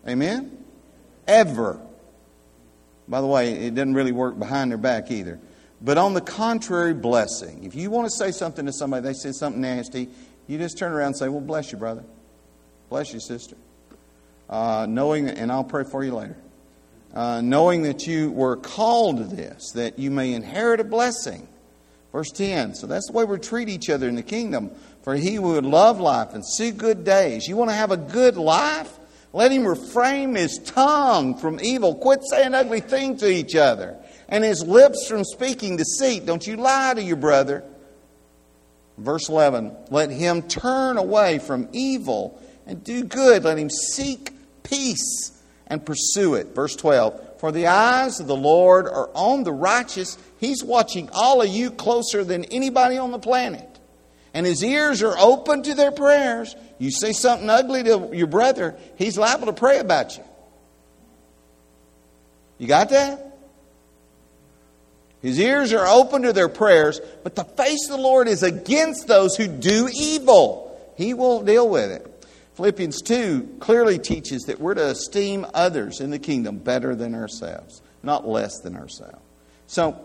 Amen? 0.07 0.65
Ever. 1.27 1.81
By 3.09 3.21
the 3.21 3.27
way, 3.27 3.53
it 3.53 3.75
doesn't 3.75 3.95
really 3.95 4.13
work 4.13 4.39
behind 4.39 4.71
their 4.71 4.79
back 4.79 5.11
either. 5.11 5.41
But 5.81 5.97
on 5.97 6.13
the 6.13 6.21
contrary, 6.21 6.93
blessing. 6.93 7.65
If 7.65 7.75
you 7.75 7.91
want 7.91 8.11
to 8.11 8.11
say 8.11 8.31
something 8.31 8.67
to 8.67 8.73
somebody, 8.73 9.05
they 9.05 9.13
say 9.15 9.33
something 9.33 9.63
nasty, 9.63 10.09
you 10.47 10.59
just 10.59 10.77
turn 10.77 10.93
around 10.93 11.09
and 11.09 11.17
say, 11.17 11.29
Well, 11.29 11.41
bless 11.41 11.73
you, 11.73 11.79
brother. 11.79 12.05
Bless 12.91 13.13
you, 13.15 13.21
sister 13.21 13.57
uh, 14.49 14.87
knowing, 14.89 15.29
and 15.29 15.51
I'll 15.51 15.65
pray 15.65 15.85
for 15.85 16.05
you 16.05 16.15
later, 16.15 16.37
uh, 17.15 17.41
knowing 17.41 17.83
that 17.83 18.07
you 18.07 18.31
were 18.33 18.57
called 18.57 19.19
to 19.19 19.25
this, 19.25 19.71
that 19.73 19.99
you 19.99 20.11
may 20.11 20.33
inherit 20.33 20.81
a 20.81 20.85
blessing. 20.85 21.47
Verse 22.13 22.31
10. 22.31 22.75
So 22.75 22.87
that's 22.87 23.07
the 23.07 23.13
way 23.13 23.25
we 23.25 23.39
treat 23.39 23.69
each 23.69 23.89
other 23.89 24.09
in 24.09 24.17
the 24.17 24.23
kingdom. 24.23 24.71
For 25.03 25.15
he 25.15 25.39
would 25.39 25.65
love 25.65 26.01
life 26.01 26.35
and 26.35 26.45
see 26.45 26.71
good 26.71 27.05
days. 27.05 27.47
You 27.47 27.57
want 27.57 27.71
to 27.71 27.77
have 27.77 27.91
a 27.91 27.97
good 27.97 28.37
life? 28.37 28.93
Let 29.33 29.53
him 29.53 29.67
refrain 29.67 30.35
his 30.35 30.59
tongue 30.59 31.37
from 31.39 31.61
evil. 31.61 31.97
Quit 31.97 32.21
saying 32.31 32.55
ugly 32.55 32.81
things 32.81 33.21
to 33.21 33.29
each 33.29 33.55
other. 33.57 33.97
And 34.29 34.43
his 34.43 34.65
lips 34.65 35.07
from 35.09 35.25
speaking 35.25 35.77
deceit. 35.77 36.25
Don't 36.25 36.47
you 36.47 36.57
lie 36.57 36.95
to 36.95 37.03
your 37.03 37.17
brother. 37.17 37.65
Verse 38.97 39.29
11. 39.29 39.77
Let 39.91 40.11
him 40.11 40.43
turn 40.43 40.99
away 40.99 41.39
from 41.41 41.69
evil 41.73 42.41
and 42.67 42.83
do 42.83 43.05
good. 43.05 43.45
Let 43.45 43.59
him 43.59 43.71
seek 43.71 44.31
peace 44.63 45.34
and 45.67 45.85
pursue 45.85 46.35
it. 46.35 46.55
Verse 46.55 46.77
12 46.77 47.41
For 47.41 47.53
the 47.53 47.67
eyes 47.67 48.21
of 48.21 48.27
the 48.27 48.37
Lord 48.37 48.87
are 48.87 49.11
on 49.15 49.45
the 49.45 49.53
righteous. 49.53 50.19
He's 50.39 50.63
watching 50.63 51.09
all 51.13 51.43
of 51.43 51.49
you 51.49 51.71
closer 51.71 52.25
than 52.25 52.45
anybody 52.47 52.99
on 52.99 53.11
the 53.11 53.19
planet. 53.19 53.69
And 54.33 54.45
his 54.45 54.65
ears 54.65 55.03
are 55.03 55.17
open 55.17 55.63
to 55.63 55.75
their 55.75 55.93
prayers. 55.93 56.57
You 56.79 56.91
say 56.91 57.13
something 57.13 57.49
ugly 57.49 57.85
to 57.85 58.11
your 58.13 58.27
brother, 58.27 58.77
he's 58.97 59.17
liable 59.17 59.47
to 59.47 59.53
pray 59.53 59.79
about 59.79 60.17
you. 60.17 60.25
You 62.59 62.67
got 62.67 62.91
that? 62.91 63.35
His 65.23 65.41
ears 65.41 65.73
are 65.73 65.87
open 65.87 66.23
to 66.23 66.35
their 66.35 66.51
prayers, 66.51 67.01
but 67.23 67.35
the 67.35 67.45
face 67.45 67.89
of 67.89 67.97
the 67.97 68.03
Lord 68.03 68.29
is 68.29 68.43
against 68.43 69.07
those 69.07 69.35
who 69.37 69.49
do 69.49 69.89
evil. 69.91 70.93
He 70.97 71.15
won't 71.15 71.47
deal 71.47 71.67
with 71.69 71.91
it. 71.91 72.14
Philippians 72.55 73.03
2 73.03 73.57
clearly 73.59 73.99
teaches 73.99 74.43
that 74.45 74.61
we're 74.61 74.75
to 74.75 74.91
esteem 74.91 75.45
others 75.55 76.01
in 76.01 76.11
the 76.11 76.21
kingdom 76.21 76.59
better 76.59 76.95
than 76.95 77.15
ourselves, 77.15 77.83
not 78.03 78.27
less 78.27 78.61
than 78.61 78.77
ourselves. 78.77 79.19
So, 79.67 80.01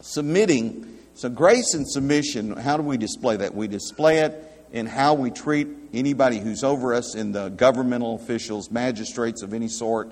submitting, 0.00 0.98
so 1.14 1.28
grace 1.28 1.74
and 1.74 1.88
submission, 1.88 2.56
how 2.56 2.76
do 2.76 2.82
we 2.82 2.96
display 2.96 3.36
that? 3.36 3.54
We 3.54 3.68
display 3.68 4.18
it 4.18 4.50
in 4.72 4.86
how 4.86 5.14
we 5.14 5.30
treat 5.30 5.68
anybody 5.92 6.38
who's 6.38 6.64
over 6.64 6.92
us 6.92 7.14
in 7.14 7.30
the 7.30 7.50
governmental 7.50 8.16
officials, 8.16 8.70
magistrates 8.70 9.42
of 9.42 9.54
any 9.54 9.68
sort. 9.68 10.10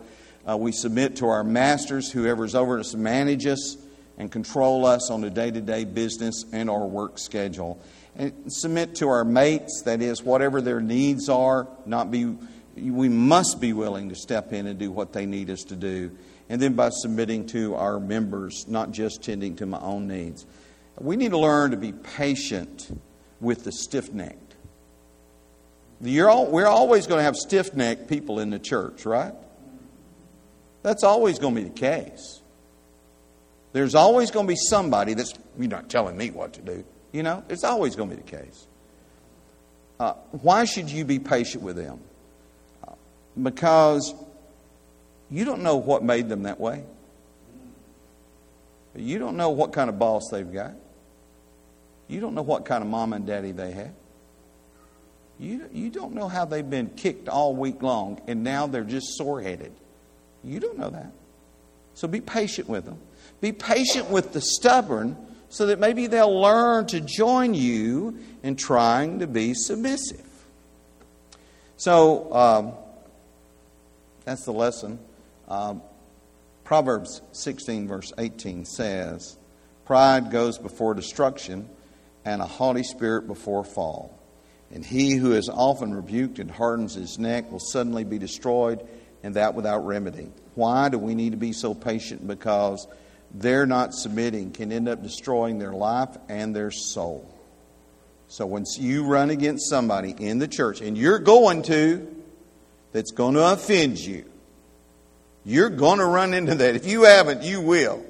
Uh, 0.48 0.56
we 0.56 0.70
submit 0.70 1.16
to 1.16 1.28
our 1.28 1.42
masters, 1.42 2.10
whoever's 2.10 2.54
over 2.54 2.78
us, 2.78 2.94
manage 2.94 3.46
us 3.46 3.76
and 4.16 4.30
control 4.30 4.86
us 4.86 5.10
on 5.10 5.24
a 5.24 5.30
day 5.30 5.50
to 5.50 5.60
day 5.60 5.84
business 5.84 6.44
and 6.52 6.70
our 6.70 6.86
work 6.86 7.18
schedule. 7.18 7.80
And 8.16 8.52
submit 8.52 8.96
to 8.96 9.08
our 9.08 9.24
mates, 9.24 9.82
that 9.84 10.02
is, 10.02 10.22
whatever 10.22 10.60
their 10.60 10.80
needs 10.80 11.28
are, 11.28 11.68
not 11.86 12.10
be, 12.10 12.36
we 12.76 13.08
must 13.08 13.60
be 13.60 13.72
willing 13.72 14.08
to 14.08 14.14
step 14.16 14.52
in 14.52 14.66
and 14.66 14.78
do 14.78 14.90
what 14.90 15.12
they 15.12 15.26
need 15.26 15.50
us 15.50 15.62
to 15.64 15.76
do. 15.76 16.16
And 16.48 16.60
then 16.60 16.74
by 16.74 16.88
submitting 16.88 17.46
to 17.48 17.74
our 17.74 18.00
members, 18.00 18.66
not 18.66 18.90
just 18.90 19.22
tending 19.22 19.56
to 19.56 19.66
my 19.66 19.78
own 19.80 20.08
needs. 20.08 20.46
We 20.98 21.16
need 21.16 21.30
to 21.30 21.38
learn 21.38 21.70
to 21.70 21.76
be 21.76 21.92
patient 21.92 22.98
with 23.40 23.64
the 23.64 23.70
stiff 23.70 24.12
necked. 24.12 24.56
We're 26.00 26.28
always 26.28 27.06
going 27.06 27.18
to 27.18 27.24
have 27.24 27.36
stiff 27.36 27.74
necked 27.74 28.08
people 28.08 28.40
in 28.40 28.50
the 28.50 28.58
church, 28.58 29.04
right? 29.04 29.34
That's 30.82 31.04
always 31.04 31.38
going 31.38 31.54
to 31.54 31.62
be 31.62 31.68
the 31.68 31.74
case. 31.74 32.40
There's 33.72 33.94
always 33.94 34.30
going 34.30 34.46
to 34.46 34.52
be 34.52 34.56
somebody 34.56 35.14
that's, 35.14 35.34
you're 35.58 35.68
not 35.68 35.90
telling 35.90 36.16
me 36.16 36.30
what 36.30 36.54
to 36.54 36.62
do. 36.62 36.84
You 37.12 37.22
know, 37.22 37.44
it's 37.48 37.64
always 37.64 37.96
going 37.96 38.10
to 38.10 38.16
be 38.16 38.22
the 38.22 38.30
case. 38.30 38.66
Uh, 39.98 40.12
why 40.42 40.64
should 40.64 40.90
you 40.90 41.04
be 41.04 41.18
patient 41.18 41.62
with 41.62 41.76
them? 41.76 41.98
Uh, 42.86 42.92
because 43.42 44.14
you 45.30 45.44
don't 45.44 45.62
know 45.62 45.76
what 45.76 46.02
made 46.02 46.28
them 46.28 46.44
that 46.44 46.60
way. 46.60 46.84
You 48.94 49.18
don't 49.18 49.36
know 49.36 49.50
what 49.50 49.72
kind 49.72 49.88
of 49.88 49.98
boss 49.98 50.28
they've 50.30 50.52
got. 50.52 50.72
You 52.08 52.20
don't 52.20 52.34
know 52.34 52.42
what 52.42 52.64
kind 52.64 52.82
of 52.82 52.88
mom 52.88 53.12
and 53.12 53.26
daddy 53.26 53.52
they 53.52 53.72
have. 53.72 53.92
You, 55.38 55.68
you 55.72 55.90
don't 55.90 56.14
know 56.14 56.26
how 56.26 56.44
they've 56.44 56.68
been 56.68 56.90
kicked 56.90 57.28
all 57.28 57.54
week 57.54 57.82
long 57.82 58.20
and 58.26 58.42
now 58.42 58.66
they're 58.66 58.82
just 58.82 59.16
sore 59.16 59.40
headed. 59.40 59.72
You 60.42 60.58
don't 60.58 60.78
know 60.78 60.90
that. 60.90 61.12
So 61.94 62.08
be 62.08 62.20
patient 62.20 62.68
with 62.68 62.86
them. 62.86 62.98
Be 63.40 63.52
patient 63.52 64.10
with 64.10 64.32
the 64.32 64.40
stubborn 64.40 65.16
so 65.48 65.66
that 65.66 65.78
maybe 65.78 66.06
they'll 66.06 66.40
learn 66.40 66.86
to 66.86 67.00
join 67.00 67.54
you 67.54 68.18
in 68.42 68.56
trying 68.56 69.20
to 69.20 69.26
be 69.26 69.54
submissive. 69.54 70.26
So 71.76 72.34
um, 72.34 72.72
that's 74.24 74.44
the 74.44 74.52
lesson. 74.52 74.98
Um, 75.48 75.82
Proverbs 76.64 77.22
16, 77.32 77.88
verse 77.88 78.12
18 78.18 78.66
says, 78.66 79.38
Pride 79.86 80.30
goes 80.30 80.58
before 80.58 80.92
destruction, 80.92 81.68
and 82.26 82.42
a 82.42 82.46
haughty 82.46 82.82
spirit 82.82 83.26
before 83.26 83.64
fall. 83.64 84.18
And 84.70 84.84
he 84.84 85.16
who 85.16 85.32
is 85.32 85.48
often 85.48 85.94
rebuked 85.94 86.38
and 86.38 86.50
hardens 86.50 86.94
his 86.94 87.18
neck 87.18 87.50
will 87.50 87.58
suddenly 87.58 88.04
be 88.04 88.18
destroyed, 88.18 88.86
and 89.22 89.34
that 89.34 89.54
without 89.54 89.86
remedy. 89.86 90.28
Why 90.54 90.90
do 90.90 90.98
we 90.98 91.14
need 91.14 91.30
to 91.30 91.38
be 91.38 91.52
so 91.52 91.72
patient? 91.72 92.26
Because 92.26 92.86
they're 93.32 93.66
not 93.66 93.94
submitting 93.94 94.52
can 94.52 94.72
end 94.72 94.88
up 94.88 95.02
destroying 95.02 95.58
their 95.58 95.72
life 95.72 96.16
and 96.28 96.54
their 96.54 96.70
soul. 96.70 97.28
So 98.28 98.46
when 98.46 98.64
you 98.78 99.04
run 99.04 99.30
against 99.30 99.68
somebody 99.68 100.14
in 100.18 100.38
the 100.38 100.48
church, 100.48 100.80
and 100.80 100.96
you're 100.96 101.18
going 101.18 101.62
to, 101.64 102.06
that's 102.92 103.10
going 103.10 103.34
to 103.34 103.52
offend 103.52 103.98
you, 103.98 104.24
you're 105.44 105.70
going 105.70 105.98
to 105.98 106.04
run 106.04 106.34
into 106.34 106.54
that. 106.54 106.76
If 106.76 106.86
you 106.86 107.04
haven't, 107.04 107.42
you 107.42 107.60
will. 107.60 108.04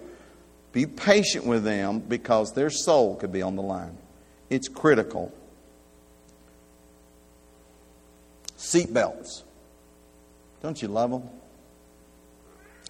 Be 0.73 0.87
patient 0.87 1.47
with 1.47 1.65
them 1.65 2.01
because 2.01 2.53
their 2.53 2.71
soul 2.71 3.17
could 3.17 3.33
be 3.33 3.43
on 3.43 3.57
the 3.57 3.63
line. 3.63 3.97
It's 4.51 4.69
critical 4.69 5.33
Seatbelts. 8.59 9.45
Don't 10.63 10.83
you 10.83 10.89
love 10.89 11.11
them? 11.11 11.23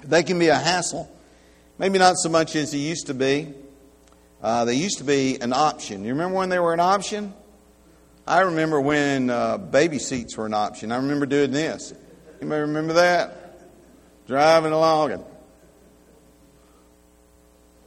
They 0.02 0.22
can 0.22 0.38
be 0.38 0.48
a 0.48 0.56
hassle. 0.56 1.10
Maybe 1.78 1.98
not 1.98 2.16
so 2.16 2.28
much 2.28 2.56
as 2.56 2.72
they 2.72 2.78
used 2.78 3.06
to 3.06 3.14
be. 3.14 3.54
Uh, 4.42 4.64
they 4.64 4.74
used 4.74 4.98
to 4.98 5.04
be 5.04 5.40
an 5.40 5.52
option. 5.52 6.04
You 6.04 6.10
remember 6.10 6.36
when 6.36 6.48
they 6.48 6.58
were 6.58 6.72
an 6.72 6.80
option? 6.80 7.32
I 8.26 8.40
remember 8.40 8.80
when 8.80 9.30
uh, 9.30 9.58
baby 9.58 9.98
seats 9.98 10.36
were 10.36 10.46
an 10.46 10.54
option. 10.54 10.92
I 10.92 10.96
remember 10.96 11.26
doing 11.26 11.50
this. 11.50 11.94
You 12.40 12.46
may 12.46 12.60
remember 12.60 12.94
that? 12.94 13.60
Driving 14.26 14.72
along 14.72 15.12
and 15.12 15.24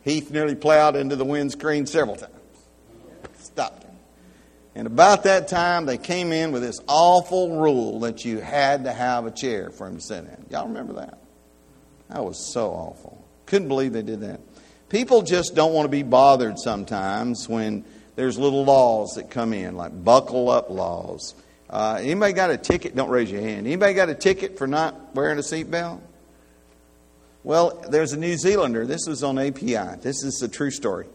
Heath 0.03 0.31
nearly 0.31 0.55
plowed 0.55 0.95
into 0.95 1.15
the 1.15 1.25
windscreen 1.25 1.85
several 1.85 2.15
times. 2.15 2.33
Stopped 3.37 3.83
him. 3.83 3.91
and 4.73 4.87
about 4.87 5.23
that 5.23 5.47
time, 5.47 5.85
they 5.85 5.97
came 5.97 6.31
in 6.31 6.51
with 6.51 6.63
this 6.63 6.79
awful 6.87 7.59
rule 7.59 7.99
that 8.01 8.25
you 8.25 8.39
had 8.39 8.85
to 8.85 8.93
have 8.93 9.25
a 9.25 9.31
chair 9.31 9.69
for 9.69 9.87
him 9.87 9.97
to 9.97 10.01
sit 10.01 10.23
in. 10.23 10.45
Y'all 10.49 10.67
remember 10.67 10.93
that? 10.93 11.19
That 12.09 12.25
was 12.25 12.51
so 12.51 12.71
awful. 12.71 13.20
Couldn't 13.51 13.67
believe 13.67 13.91
they 13.91 14.01
did 14.01 14.21
that. 14.21 14.39
People 14.87 15.23
just 15.23 15.55
don't 15.55 15.73
want 15.73 15.83
to 15.83 15.89
be 15.89 16.03
bothered 16.03 16.57
sometimes 16.57 17.49
when 17.49 17.83
there's 18.15 18.39
little 18.39 18.63
laws 18.63 19.15
that 19.15 19.29
come 19.29 19.51
in, 19.51 19.75
like 19.75 20.05
buckle 20.05 20.49
up 20.49 20.69
laws. 20.69 21.35
Uh, 21.69 21.99
anybody 21.99 22.31
got 22.31 22.49
a 22.49 22.55
ticket? 22.55 22.95
Don't 22.95 23.09
raise 23.09 23.29
your 23.29 23.41
hand. 23.41 23.67
Anybody 23.67 23.93
got 23.93 24.07
a 24.07 24.15
ticket 24.15 24.57
for 24.57 24.67
not 24.67 25.13
wearing 25.15 25.37
a 25.37 25.41
seatbelt? 25.41 25.99
Well, 27.43 27.83
there's 27.89 28.13
a 28.13 28.17
New 28.17 28.37
Zealander. 28.37 28.85
This 28.85 29.05
was 29.05 29.21
on 29.21 29.37
API. 29.37 29.99
This 30.01 30.23
is 30.23 30.41
a 30.41 30.47
true 30.47 30.71
story. 30.71 31.07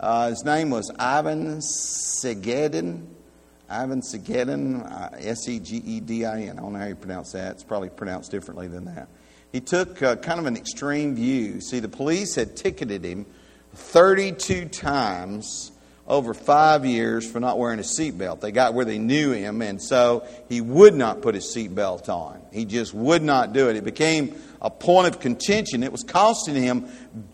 Uh, 0.00 0.30
his 0.30 0.46
name 0.46 0.70
was 0.70 0.90
Ivan 0.98 1.58
Segedin. 1.58 3.04
Ivan 3.68 4.00
Segedin, 4.00 4.90
uh, 4.90 5.10
S 5.18 5.46
E 5.46 5.58
G 5.58 5.76
E 5.76 6.00
D 6.00 6.24
I 6.24 6.44
N. 6.44 6.58
I 6.58 6.62
don't 6.62 6.72
know 6.72 6.78
how 6.78 6.86
you 6.86 6.94
pronounce 6.94 7.32
that. 7.32 7.52
It's 7.52 7.64
probably 7.64 7.90
pronounced 7.90 8.30
differently 8.30 8.66
than 8.66 8.86
that. 8.86 9.08
He 9.52 9.60
took 9.60 10.02
uh, 10.02 10.16
kind 10.16 10.40
of 10.40 10.46
an 10.46 10.56
extreme 10.56 11.14
view. 11.14 11.60
See, 11.60 11.78
the 11.78 11.88
police 11.88 12.34
had 12.34 12.56
ticketed 12.56 13.04
him 13.04 13.26
32 13.74 14.66
times 14.66 15.72
over 16.06 16.34
five 16.34 16.84
years 16.84 17.30
for 17.30 17.38
not 17.38 17.58
wearing 17.58 17.78
a 17.78 17.82
seatbelt. 17.82 18.40
They 18.40 18.50
got 18.50 18.74
where 18.74 18.84
they 18.84 18.98
knew 18.98 19.32
him, 19.32 19.62
and 19.62 19.80
so 19.80 20.26
he 20.48 20.60
would 20.60 20.94
not 20.94 21.22
put 21.22 21.34
his 21.34 21.44
seatbelt 21.54 22.08
on. 22.08 22.40
He 22.52 22.64
just 22.64 22.92
would 22.92 23.22
not 23.22 23.52
do 23.52 23.68
it. 23.68 23.76
It 23.76 23.84
became 23.84 24.34
a 24.60 24.68
point 24.68 25.14
of 25.14 25.20
contention. 25.20 25.82
It 25.82 25.92
was 25.92 26.02
costing 26.02 26.54
him 26.54 26.88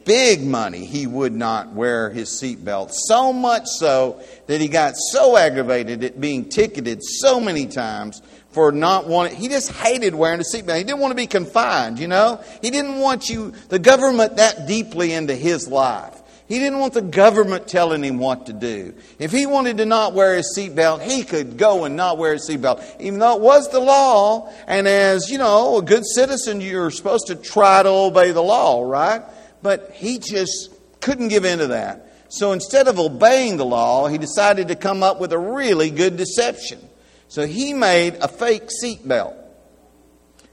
big 0.05 0.45
money. 0.45 0.85
He 0.85 1.07
would 1.07 1.33
not 1.33 1.73
wear 1.73 2.11
his 2.11 2.31
seatbelt. 2.31 2.91
So 2.93 3.33
much 3.33 3.67
so 3.67 4.21
that 4.47 4.61
he 4.61 4.69
got 4.69 4.95
so 4.97 5.37
aggravated 5.37 6.05
at 6.05 6.21
being 6.21 6.49
ticketed 6.49 7.03
so 7.03 7.41
many 7.41 7.67
times 7.67 8.23
for 8.59 8.73
not 8.73 9.07
wanting, 9.07 9.37
he 9.37 9.47
just 9.47 9.71
hated 9.71 10.17
wearing 10.17 10.41
a 10.41 10.43
seatbelt. 10.43 10.79
He 10.79 10.83
didn't 10.83 10.99
want 10.99 11.13
to 11.13 11.17
be 11.17 11.29
confined, 11.29 12.01
you 12.01 12.09
know? 12.09 12.43
He 12.61 12.71
didn't 12.71 12.99
want 12.99 13.29
you, 13.29 13.53
the 13.69 13.79
government 13.79 14.39
that 14.39 14.67
deeply 14.67 15.13
into 15.13 15.37
his 15.37 15.69
life. 15.69 16.21
He 16.49 16.59
didn't 16.59 16.81
want 16.81 16.93
the 16.93 17.03
government 17.03 17.69
telling 17.69 18.03
him 18.03 18.19
what 18.19 18.47
to 18.47 18.53
do. 18.53 18.95
If 19.21 19.31
he 19.31 19.47
wanted 19.47 19.77
to 19.77 19.87
not 19.87 20.13
wear 20.13 20.35
his 20.35 20.53
seatbelt, 20.59 21.03
he 21.03 21.23
could 21.23 21.57
go 21.57 21.85
and 21.85 21.95
not 21.95 22.19
wear 22.19 22.33
his 22.33 22.51
seatbelt, 22.51 22.83
even 22.99 23.21
though 23.21 23.37
it 23.37 23.43
was 23.43 23.71
the 23.71 23.79
law. 23.79 24.53
And 24.67 24.89
as, 24.89 25.31
you 25.31 25.39
know, 25.39 25.79
a 25.79 25.83
good 25.83 26.05
citizen, 26.05 26.61
you're 26.61 26.91
supposed 26.91 27.29
to 27.29 27.37
try 27.37 27.85
to 27.85 27.89
obey 27.89 28.33
the 28.33 28.43
law, 28.43 28.83
right? 28.83 29.23
But 29.63 29.93
he 29.95 30.19
just 30.19 30.71
couldn't 31.01 31.29
give 31.29 31.45
in 31.45 31.61
to 31.61 31.69
that. 31.69 32.11
So 32.29 32.51
instead 32.51 32.89
of 32.89 32.99
obeying 32.99 33.57
the 33.57 33.65
law, 33.65 34.09
he 34.09 34.19
decided 34.19 34.67
to 34.67 34.75
come 34.75 35.05
up 35.05 35.21
with 35.21 35.33
a 35.33 35.39
really 35.39 35.91
good 35.91 36.17
deception. 36.17 36.88
So 37.29 37.47
he 37.47 37.75
made 37.75 38.15
a 38.17 38.29
fake 38.29 38.69
seatbelt. 38.83 39.37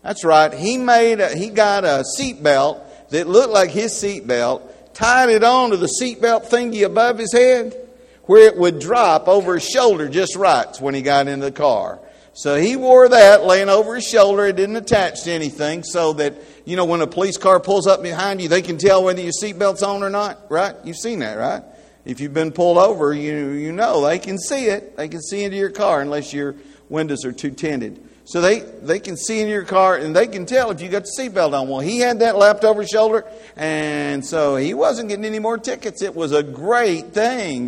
That's 0.03 0.23
right. 0.23 0.53
He 0.53 0.77
made 0.77 1.19
a, 1.19 1.35
he 1.35 1.49
got 1.49 1.83
a 1.83 2.03
seatbelt 2.19 3.09
that 3.09 3.27
looked 3.27 3.53
like 3.53 3.71
his 3.71 3.91
seatbelt 3.91 4.93
tied 4.93 5.29
it 5.29 5.43
on 5.43 5.71
to 5.71 5.77
the 5.77 5.89
seatbelt 6.01 6.47
thingy 6.47 6.85
above 6.85 7.17
his 7.17 7.33
head 7.33 7.75
where 8.23 8.47
it 8.47 8.57
would 8.57 8.79
drop 8.79 9.27
over 9.27 9.55
his 9.55 9.67
shoulder 9.67 10.09
just 10.09 10.35
right 10.35 10.75
when 10.79 10.93
he 10.93 11.01
got 11.01 11.27
into 11.27 11.45
the 11.45 11.51
car. 11.51 11.99
So 12.33 12.55
he 12.55 12.75
wore 12.75 13.07
that 13.07 13.45
laying 13.45 13.69
over 13.69 13.95
his 13.95 14.05
shoulder. 14.05 14.45
It 14.45 14.57
didn't 14.57 14.75
attach 14.75 15.23
to 15.23 15.31
anything 15.31 15.83
so 15.83 16.13
that, 16.13 16.35
you 16.65 16.75
know, 16.75 16.83
when 16.83 17.01
a 17.01 17.07
police 17.07 17.38
car 17.38 17.59
pulls 17.61 17.88
up 17.88 18.03
behind 18.03 18.41
you, 18.41 18.49
they 18.49 18.61
can 18.61 18.77
tell 18.77 19.03
whether 19.05 19.21
your 19.21 19.31
seatbelt's 19.31 19.83
on 19.83 20.03
or 20.03 20.09
not, 20.09 20.39
right? 20.49 20.75
You've 20.83 20.97
seen 20.97 21.19
that, 21.19 21.38
right? 21.38 21.63
If 22.06 22.20
you've 22.20 22.34
been 22.34 22.52
pulled 22.52 22.78
over, 22.78 23.13
you, 23.13 23.50
you 23.50 23.72
know 23.72 24.06
they 24.06 24.20
can 24.20 24.38
see 24.38 24.65
it. 24.68 24.96
They 24.96 25.08
can 25.08 25.22
see 25.22 25.44
into 25.44 25.58
your 25.58 25.72
car 25.72 26.02
unless 26.02 26.32
your 26.32 26.56
windows 26.88 27.26
are 27.26 27.32
too 27.32 27.50
tinted. 27.50 28.00
so 28.26 28.41
they, 28.41 28.60
they 28.60 29.00
can 29.00 29.18
see 29.18 29.41
in 29.41 29.48
your 29.48 29.63
car 29.63 29.96
and 29.96 30.15
they 30.15 30.28
can 30.28 30.46
tell 30.46 30.70
if 30.70 30.82
you 30.82 30.89
got 30.89 31.04
the 31.04 31.12
seatbelt 31.20 31.60
on. 31.60 31.68
Well, 31.68 31.80
he 31.80 32.00
had 32.00 32.20
that 32.20 32.38
lapped 32.38 32.63
over 32.63 32.86
shoulder, 32.86 33.26
and 33.56 34.24
so 34.24 34.56
he 34.56 34.76
wasn't 34.76 35.10
getting 35.10 35.26
any 35.26 35.39
more 35.39 35.58
tickets. 35.58 36.04
It 36.04 36.15
was 36.15 36.32
a 36.32 36.44
great 36.44 37.13
thing. 37.13 37.68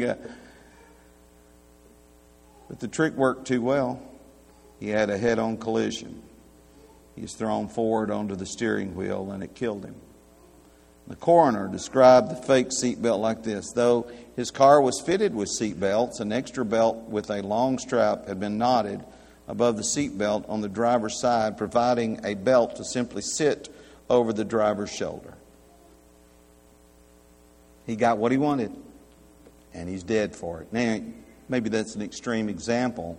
But 2.69 2.80
the 2.80 2.88
trick 2.88 3.13
worked 3.13 3.47
too 3.47 3.62
well. 3.62 4.02
He 4.80 4.89
had 4.89 5.10
a 5.10 5.17
head 5.17 5.39
on 5.39 5.58
collision. 5.58 6.21
He 7.15 7.21
was 7.21 7.34
thrown 7.34 7.69
forward 7.69 8.12
onto 8.12 8.36
the 8.36 8.45
steering 8.45 8.95
wheel 8.95 9.32
and 9.32 9.41
it 9.41 9.56
killed 9.56 9.84
him. 9.84 9.95
The 11.07 11.15
coroner 11.15 11.69
described 11.69 12.29
the 12.29 12.35
fake 12.35 12.69
seatbelt 12.69 13.19
like 13.19 13.43
this 13.43 13.71
Though 13.71 14.11
his 14.35 14.51
car 14.51 14.81
was 14.81 15.01
fitted 15.01 15.33
with 15.33 15.49
seatbelts, 15.49 16.19
an 16.19 16.31
extra 16.31 16.65
belt 16.65 17.09
with 17.09 17.29
a 17.29 17.41
long 17.41 17.79
strap 17.79 18.27
had 18.27 18.39
been 18.39 18.57
knotted 18.57 19.03
above 19.47 19.77
the 19.77 19.83
seatbelt 19.83 20.47
on 20.49 20.61
the 20.61 20.69
driver's 20.69 21.19
side, 21.19 21.57
providing 21.57 22.19
a 22.25 22.33
belt 22.33 22.75
to 22.75 22.83
simply 22.83 23.21
sit 23.21 23.73
over 24.09 24.33
the 24.33 24.43
driver's 24.43 24.91
shoulder. 24.91 25.33
He 27.85 27.95
got 27.95 28.17
what 28.17 28.33
he 28.33 28.37
wanted, 28.37 28.75
and 29.73 29.87
he's 29.87 30.03
dead 30.03 30.35
for 30.35 30.61
it. 30.61 30.73
Now, 30.73 30.99
maybe 31.47 31.69
that's 31.69 31.95
an 31.95 32.01
extreme 32.01 32.49
example, 32.49 33.17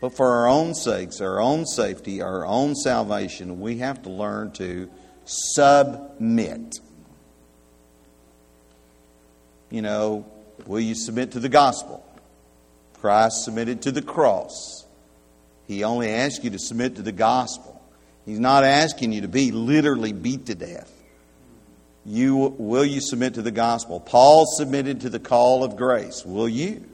but 0.00 0.16
for 0.16 0.26
our 0.26 0.48
own 0.48 0.74
sakes, 0.74 1.20
our 1.20 1.38
own 1.38 1.66
safety, 1.66 2.22
our 2.22 2.46
own 2.46 2.74
salvation, 2.74 3.60
we 3.60 3.78
have 3.78 4.02
to 4.04 4.10
learn 4.10 4.52
to 4.52 4.88
submit. 5.28 6.80
You 9.70 9.82
know, 9.82 10.26
will 10.66 10.80
you 10.80 10.94
submit 10.94 11.32
to 11.32 11.40
the 11.40 11.48
gospel? 11.48 12.04
Christ 12.94 13.44
submitted 13.44 13.82
to 13.82 13.92
the 13.92 14.02
cross. 14.02 14.86
He 15.66 15.84
only 15.84 16.08
asks 16.08 16.42
you 16.42 16.50
to 16.50 16.58
submit 16.58 16.96
to 16.96 17.02
the 17.02 17.12
gospel. 17.12 17.80
He's 18.24 18.40
not 18.40 18.64
asking 18.64 19.12
you 19.12 19.20
to 19.22 19.28
be 19.28 19.52
literally 19.52 20.12
beat 20.12 20.46
to 20.46 20.54
death. 20.54 20.92
You, 22.04 22.36
will 22.36 22.84
you 22.84 23.00
submit 23.02 23.34
to 23.34 23.42
the 23.42 23.50
gospel? 23.50 24.00
Paul 24.00 24.46
submitted 24.46 25.02
to 25.02 25.10
the 25.10 25.18
call 25.18 25.62
of 25.62 25.76
grace. 25.76 26.24
Will 26.24 26.48
you? 26.48 26.84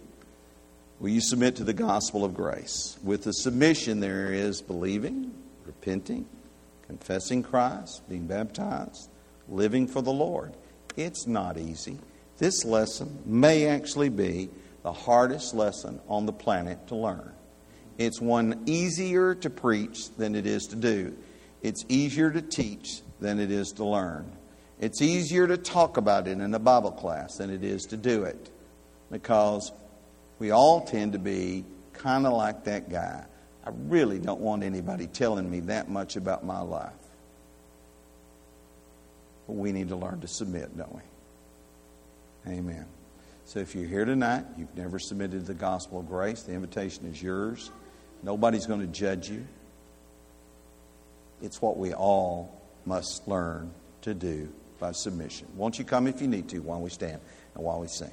Will 0.99 1.11
you 1.11 1.21
submit 1.21 1.57
to 1.57 1.65
the 1.65 1.73
gospel 1.73 2.25
of 2.25 2.35
grace? 2.35 2.99
With 3.03 3.23
the 3.23 3.33
submission, 3.33 4.01
there 4.01 4.33
is 4.33 4.61
believing, 4.61 5.33
repenting, 5.65 6.27
confessing 6.87 7.43
Christ, 7.43 8.03
being 8.09 8.27
baptized, 8.27 9.11
living 9.49 9.87
for 9.87 10.03
the 10.03 10.13
Lord. 10.13 10.55
It's 10.97 11.27
not 11.27 11.59
easy. 11.59 11.99
This 12.39 12.65
lesson 12.65 13.23
may 13.25 13.67
actually 13.67 14.09
be 14.09 14.51
the 14.83 14.93
hardest 14.93 15.55
lesson 15.55 16.01
on 16.09 16.27
the 16.27 16.33
planet 16.33 16.89
to 16.89 16.97
learn. 16.97 17.33
It's 17.97 18.21
one 18.21 18.63
easier 18.67 19.35
to 19.37 19.51
preach 19.51 20.11
than 20.17 20.35
it 20.35 20.47
is 20.47 20.67
to 20.67 20.77
do. 20.77 21.17
It's 21.63 21.85
easier 21.89 22.31
to 22.31 22.43
teach 22.43 23.01
than 23.21 23.39
it 23.39 23.51
is 23.51 23.73
to 23.73 23.85
learn. 23.85 24.31
It's 24.81 25.01
easier 25.01 25.47
to 25.47 25.57
talk 25.57 25.97
about 25.97 26.27
it 26.27 26.39
in 26.39 26.53
a 26.53 26.59
Bible 26.59 26.91
class 26.91 27.37
than 27.37 27.51
it 27.51 27.63
is 27.63 27.85
to 27.85 27.97
do 27.97 28.25
it 28.25 28.51
because 29.11 29.73
we 30.39 30.51
all 30.51 30.83
tend 30.83 31.13
to 31.13 31.19
be 31.19 31.65
kind 31.93 32.27
of 32.27 32.33
like 32.33 32.65
that 32.65 32.91
guy. 32.91 33.25
I 33.65 33.71
really 33.89 34.19
don't 34.19 34.41
want 34.41 34.63
anybody 34.63 35.07
telling 35.07 35.51
me 35.51 35.61
that 35.61 35.89
much 35.89 36.17
about 36.17 36.45
my 36.45 36.61
life. 36.61 36.93
But 39.47 39.55
we 39.55 39.73
need 39.73 39.89
to 39.89 39.97
learn 39.97 40.21
to 40.21 40.29
submit, 40.29 40.77
don't 40.77 40.95
we? 40.95 42.53
Amen. 42.53 42.87
So 43.47 43.59
if 43.61 43.75
you're 43.75 43.89
here 43.89 44.05
tonight, 44.05 44.45
you've 44.59 44.75
never 44.77 44.99
submitted 44.99 45.41
to 45.41 45.47
the 45.47 45.55
gospel 45.55 46.01
of 46.01 46.09
grace, 46.09 46.43
the 46.43 46.53
invitation 46.53 47.07
is 47.07 47.23
yours. 47.23 47.71
Nobody's 48.23 48.67
going 48.67 48.81
to 48.81 48.87
judge 48.87 49.29
you. 49.29 49.47
It's 51.43 51.61
what 51.61 51.77
we 51.77 51.93
all 51.93 52.61
must 52.87 53.27
learn 53.29 53.71
to 54.03 54.15
do 54.15 54.51
by 54.79 54.93
submission. 54.93 55.47
Won't 55.57 55.79
you 55.79 55.85
come 55.85 56.07
if 56.07 56.21
you 56.21 56.29
need 56.29 56.49
to 56.51 56.59
while 56.61 56.81
we 56.81 56.91
stand 56.91 57.21
and 57.55 57.65
while 57.65 57.81
we 57.81 57.89
sing? 57.89 58.11